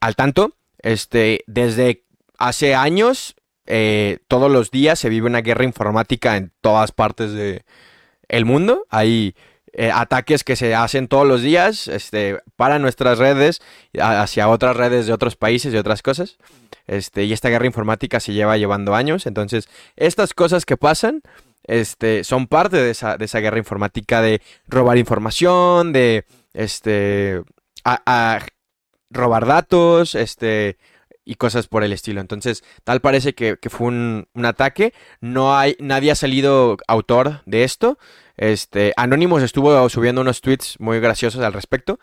[0.00, 0.56] al tanto.
[0.78, 2.04] Este, desde
[2.38, 3.34] hace años,
[4.28, 7.64] todos los días se vive una guerra informática en todas partes de
[8.28, 8.86] el mundo.
[8.90, 9.34] Hay
[9.72, 13.62] eh, ataques que se hacen todos los días, este, para nuestras redes,
[13.98, 16.38] hacia otras redes de otros países y otras cosas.
[16.86, 19.26] Este, y esta guerra informática se lleva llevando años.
[19.26, 21.22] Entonces, estas cosas que pasan,
[21.64, 27.42] este, son parte de esa, de esa guerra informática de robar información, de este,
[27.84, 28.44] a
[29.10, 30.76] robar datos, este,
[31.24, 32.20] y cosas por el estilo.
[32.20, 34.92] Entonces, tal parece que, que fue un, un, ataque.
[35.20, 37.98] No hay, nadie ha salido autor de esto.
[38.36, 41.98] Este, Anonymous estuvo subiendo unos tweets muy graciosos al respecto.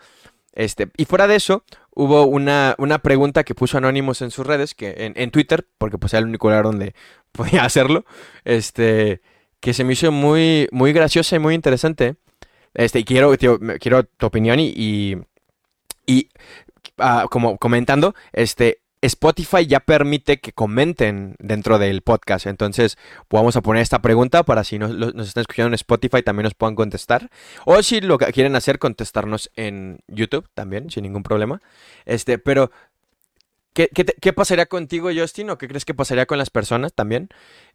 [0.52, 1.64] Este, y fuera de eso,
[1.94, 5.98] hubo una, una pregunta que puso Anonymous en sus redes, que en, en, Twitter, porque
[5.98, 6.94] pues era el único lugar donde
[7.32, 8.04] podía hacerlo,
[8.44, 9.20] este,
[9.60, 12.16] que se me hizo muy, muy graciosa y muy interesante.
[12.74, 13.34] Este, y quiero,
[13.80, 15.16] quiero tu opinión y, y,
[16.06, 16.28] y
[16.98, 22.46] uh, como comentando, este, Spotify ya permite que comenten dentro del podcast.
[22.46, 22.98] Entonces,
[23.30, 26.54] vamos a poner esta pregunta para si nos, nos, están escuchando en Spotify también nos
[26.54, 27.30] puedan contestar.
[27.64, 31.62] O si lo que quieren hacer, contestarnos en YouTube también, sin ningún problema.
[32.04, 32.70] Este, pero,
[33.72, 35.50] ¿qué, pasaría contigo, Justin?
[35.50, 37.28] ¿O qué crees que pasaría con las personas también?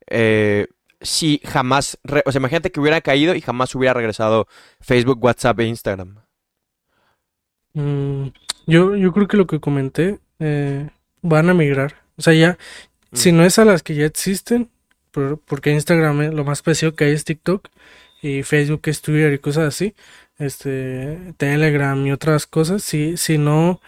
[0.07, 0.67] Eh,
[1.01, 4.47] si jamás, o sea, imagínate que hubiera caído y jamás hubiera regresado
[4.79, 6.19] Facebook, WhatsApp e Instagram.
[7.73, 8.27] Mm,
[8.67, 10.89] yo, yo creo que lo que comenté, eh,
[11.25, 11.95] van a migrar.
[12.17, 12.57] O sea, ya,
[13.11, 13.17] mm.
[13.17, 14.69] si no es a las que ya existen,
[15.11, 17.67] por, porque Instagram es, lo más parecido que hay es TikTok
[18.21, 19.95] y Facebook es Twitter y cosas así,
[20.37, 23.81] este, Telegram y otras cosas, si, si no,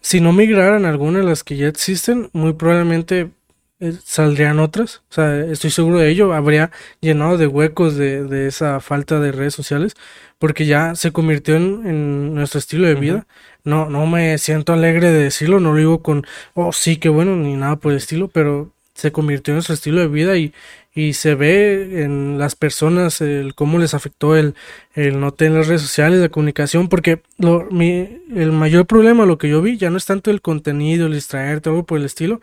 [0.00, 3.30] si no migraran algunas de las que ya existen, muy probablemente
[4.04, 6.70] saldrían otras, o sea, estoy seguro de ello, habría
[7.00, 9.94] llenado de huecos de, de esa falta de redes sociales,
[10.38, 13.14] porque ya se convirtió en, en nuestro estilo de vida.
[13.14, 13.24] Uh -huh.
[13.62, 17.36] No, no me siento alegre de decirlo, no lo digo con, oh sí, qué bueno,
[17.36, 20.52] ni nada por el estilo, pero se convirtió en nuestro estilo de vida y,
[20.94, 24.54] y se ve en las personas el cómo les afectó el,
[24.94, 29.48] el no tener redes sociales, la comunicación, porque lo, mi, el mayor problema, lo que
[29.48, 32.40] yo vi, ya no es tanto el contenido, el distraerte, algo por el estilo,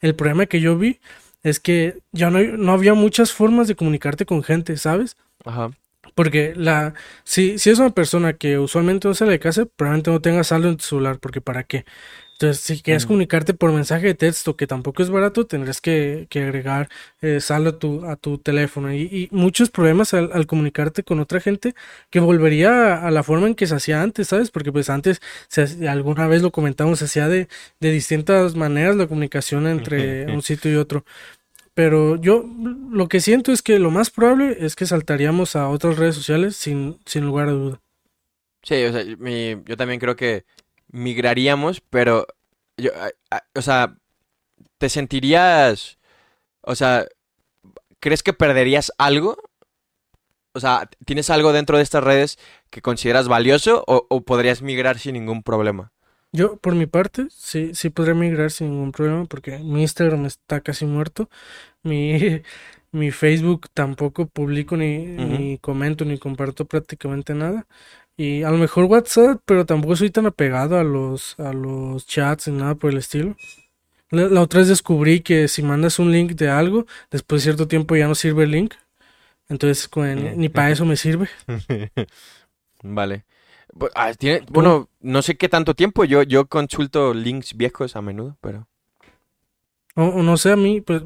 [0.00, 1.00] el problema que yo vi
[1.42, 5.16] es que ya no, no había muchas formas de comunicarte con gente, ¿sabes?
[5.44, 5.70] Ajá.
[6.14, 6.94] Porque la,
[7.24, 10.68] si, si es una persona que usualmente no sale de casa, probablemente no tenga saldo
[10.68, 11.84] en tu celular, porque ¿para qué?
[12.40, 13.08] Entonces, si quieres mm.
[13.08, 16.88] comunicarte por mensaje de texto, que tampoco es barato, tendrás que, que agregar
[17.20, 18.92] eh, saldo a tu, a tu teléfono.
[18.94, 21.74] Y, y muchos problemas al, al, comunicarte con otra gente
[22.10, 24.52] que volvería a, a, la forma en que se hacía antes, ¿sabes?
[24.52, 27.48] Porque pues antes, se, alguna vez lo comentamos, se hacía de,
[27.80, 31.04] de distintas maneras la comunicación entre un sitio y otro.
[31.74, 32.44] Pero yo
[32.92, 36.54] lo que siento es que lo más probable es que saltaríamos a otras redes sociales
[36.54, 37.80] sin, sin lugar a duda.
[38.62, 40.44] Sí, o sea, mi, yo también creo que
[40.88, 42.26] migraríamos, pero
[42.76, 42.90] yo,
[43.54, 43.96] o sea,
[44.78, 45.98] ¿te sentirías,
[46.62, 47.06] o sea,
[48.00, 49.36] crees que perderías algo?
[50.54, 52.38] O sea, ¿tienes algo dentro de estas redes
[52.70, 55.92] que consideras valioso o, o podrías migrar sin ningún problema?
[56.32, 60.60] Yo, por mi parte, sí, sí podría migrar sin ningún problema porque mi Instagram está
[60.60, 61.30] casi muerto.
[61.82, 62.42] Mi,
[62.92, 65.38] mi Facebook tampoco publico ni, uh -huh.
[65.38, 67.66] ni comento ni comparto prácticamente nada.
[68.18, 72.48] Y a lo mejor WhatsApp, pero tampoco soy tan apegado a los, a los chats
[72.48, 73.36] ni nada por el estilo.
[74.10, 77.68] La, la, otra vez descubrí que si mandas un link de algo, después de cierto
[77.68, 78.74] tiempo ya no sirve el link.
[79.48, 81.28] Entonces, ni, ni para eso me sirve.
[82.82, 83.24] vale.
[83.94, 86.04] Ah, ¿Tiene, bueno, no sé qué tanto tiempo.
[86.04, 88.66] Yo, yo consulto links viejos a menudo, pero.
[89.94, 91.04] O, o no sé, a mí, pues,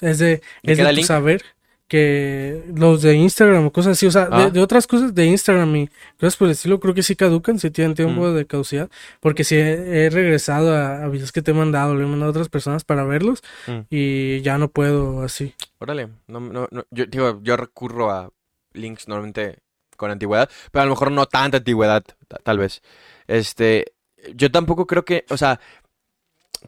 [0.00, 1.44] es de, es de tu saber
[1.90, 4.44] que los de Instagram o cosas así, o sea, ah.
[4.44, 7.58] de, de, otras cosas de Instagram y cosas por el estilo, creo que sí caducan,
[7.58, 8.34] si tienen tiempo mm.
[8.36, 8.88] de caducidad,
[9.18, 12.06] porque si sí he, he, regresado a, a, videos que te he mandado, le he
[12.06, 13.80] mandado a otras personas para verlos mm.
[13.90, 15.56] y ya no puedo así.
[15.80, 18.30] Órale, no, no, no, yo digo, yo recurro a
[18.72, 19.58] links normalmente
[19.96, 22.04] con antigüedad, pero a lo mejor no tanta antigüedad,
[22.44, 22.82] tal vez.
[23.26, 23.94] Este,
[24.36, 25.58] yo tampoco creo que, o sea,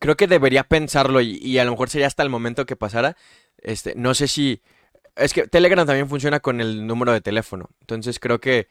[0.00, 3.16] creo que debería pensarlo y, y, a lo mejor sería hasta el momento que pasara.
[3.58, 4.62] Este, no sé si
[5.16, 7.70] es que Telegram también funciona con el número de teléfono.
[7.80, 8.68] Entonces creo que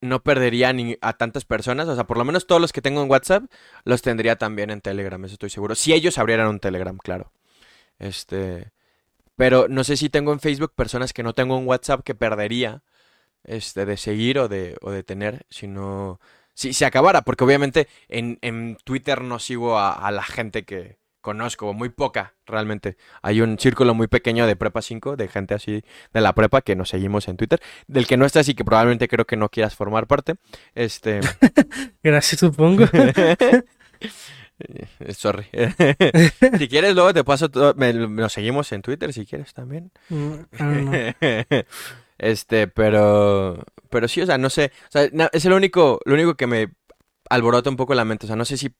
[0.00, 1.88] no perdería ni a tantas personas.
[1.88, 3.44] O sea, por lo menos todos los que tengo en WhatsApp
[3.84, 5.74] los tendría también en Telegram, eso estoy seguro.
[5.74, 7.32] Si ellos abrieran un Telegram, claro.
[7.98, 8.72] Este.
[9.36, 12.82] Pero no sé si tengo en Facebook personas que no tengo en WhatsApp que perdería
[13.44, 18.76] este, de seguir o de, o de tener, si se acabara, porque obviamente en, en
[18.84, 22.98] Twitter no sigo a, a la gente que, conozco, muy poca realmente.
[23.22, 26.76] Hay un círculo muy pequeño de Prepa 5, de gente así de la prepa que
[26.76, 29.74] nos seguimos en Twitter, del que no estás y que probablemente creo que no quieras
[29.74, 30.34] formar parte.
[30.74, 31.20] Este.
[32.02, 32.84] Gracias, supongo.
[35.16, 35.46] Sorry.
[36.58, 37.74] si quieres, luego te paso todo.
[37.74, 39.90] Me, nos seguimos en Twitter si quieres también.
[40.10, 40.92] Mm, no.
[42.18, 43.64] este, pero.
[43.88, 44.72] Pero sí, o sea, no sé.
[44.88, 46.68] O sea, es el único, lo único que me
[47.30, 48.26] alborota un poco la mente.
[48.26, 48.74] O sea, no sé si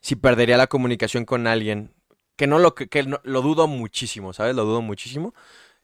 [0.00, 1.92] si perdería la comunicación con alguien.
[2.36, 4.54] Que no lo, que, que no, lo dudo muchísimo, ¿sabes?
[4.54, 5.34] Lo dudo muchísimo.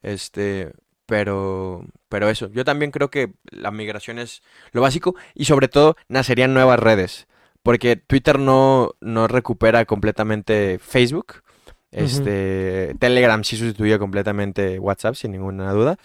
[0.03, 0.73] Este,
[1.07, 4.43] Pero, pero eso, yo también creo que la migración es
[4.73, 7.27] lo básico y sobre todo nacerían nuevas redes,
[7.63, 11.43] porque Twitter no, no recupera completamente Facebook,
[11.91, 15.99] este, Telegram sí sustituye completamente WhatsApp, sin ninguna duda,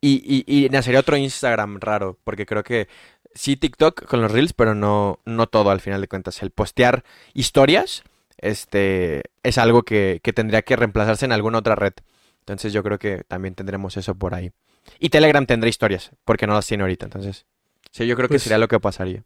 [0.00, 2.86] y, y, y nacería otro Instagram raro, porque creo que
[3.34, 6.42] sí TikTok con los Reels, pero no, no todo al final de cuentas.
[6.42, 7.04] El postear
[7.34, 8.02] historias
[8.38, 11.94] este, es algo que, que tendría que reemplazarse en alguna otra red.
[12.40, 14.52] Entonces yo creo que también tendremos eso por ahí.
[14.98, 17.06] Y Telegram tendrá historias, porque no las tiene ahorita.
[17.06, 17.46] Entonces,
[17.90, 19.24] sí, yo creo que Pues- sería lo que pasaría.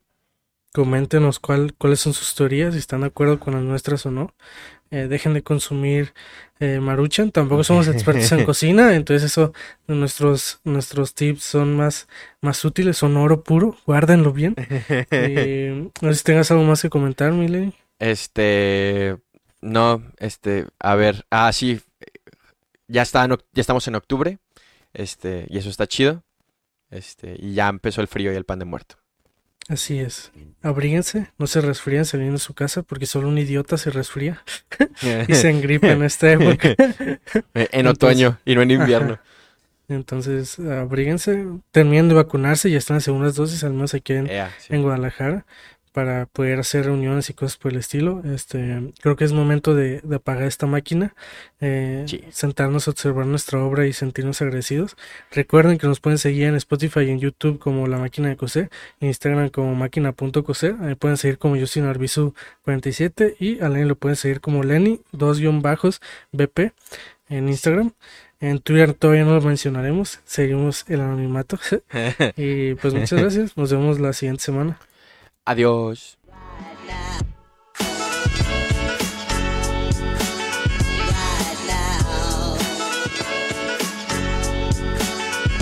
[0.73, 4.35] Coméntenos cuál, cuáles son sus teorías, si están de acuerdo con las nuestras o no.
[4.91, 6.15] Eh, dejen de consumir
[6.61, 7.31] eh, maruchan.
[7.31, 9.53] Tampoco somos expertos en cocina, entonces eso,
[9.87, 12.09] nuestros, nuestros tips son más,
[12.41, 13.77] más útiles, son oro puro.
[13.87, 14.55] Guárdenlo bien.
[15.11, 17.75] Eh, no sé si tengas algo más que comentar, Mileni.
[17.99, 19.17] Este,
[19.61, 21.81] no, este, a ver, ah, sí,
[22.87, 24.39] ya está, en oc- ya estamos en octubre,
[24.95, 26.23] este, y eso está chido,
[26.91, 28.97] este, y ya empezó el frío y el pan de muerto.
[29.69, 30.33] Así es.
[30.63, 34.43] Abríguense, no se resfríen saliendo de su casa, porque solo un idiota se resfría
[35.29, 36.71] y se engripa en esta época.
[37.55, 39.19] En Entonces- otoño y no en invierno.
[39.91, 44.75] Entonces, abríguense, terminen de vacunarse, ya están en segundas dosis, al menos aquí en, sí.
[44.75, 45.47] en Guadalajara,
[45.99, 48.23] para poder hacer reuniones y cosas por el estilo.
[48.33, 51.13] Este, creo que es momento de, de apagar esta máquina,
[51.61, 52.23] eh, Sí.
[52.31, 54.97] sentarnos a observar nuestra obra y sentirnos agradecidos.
[55.33, 58.71] Recuerden que nos pueden seguir en Spotify y en YouTube como La Máquina de Coser,
[59.01, 62.33] en Instagram como máquina.coser, ahí pueden seguir como Justin Arbizu
[62.63, 66.73] 47 y a Lenny lo pueden seguir como Lenny, dos guion bajos, BP
[67.29, 67.91] en Instagram.
[68.41, 71.59] En Twitter todavía no lo mencionaremos, seguimos el anonimato.
[72.37, 74.79] y pues muchas gracias, nos vemos la siguiente semana.
[75.49, 76.19] Adiós.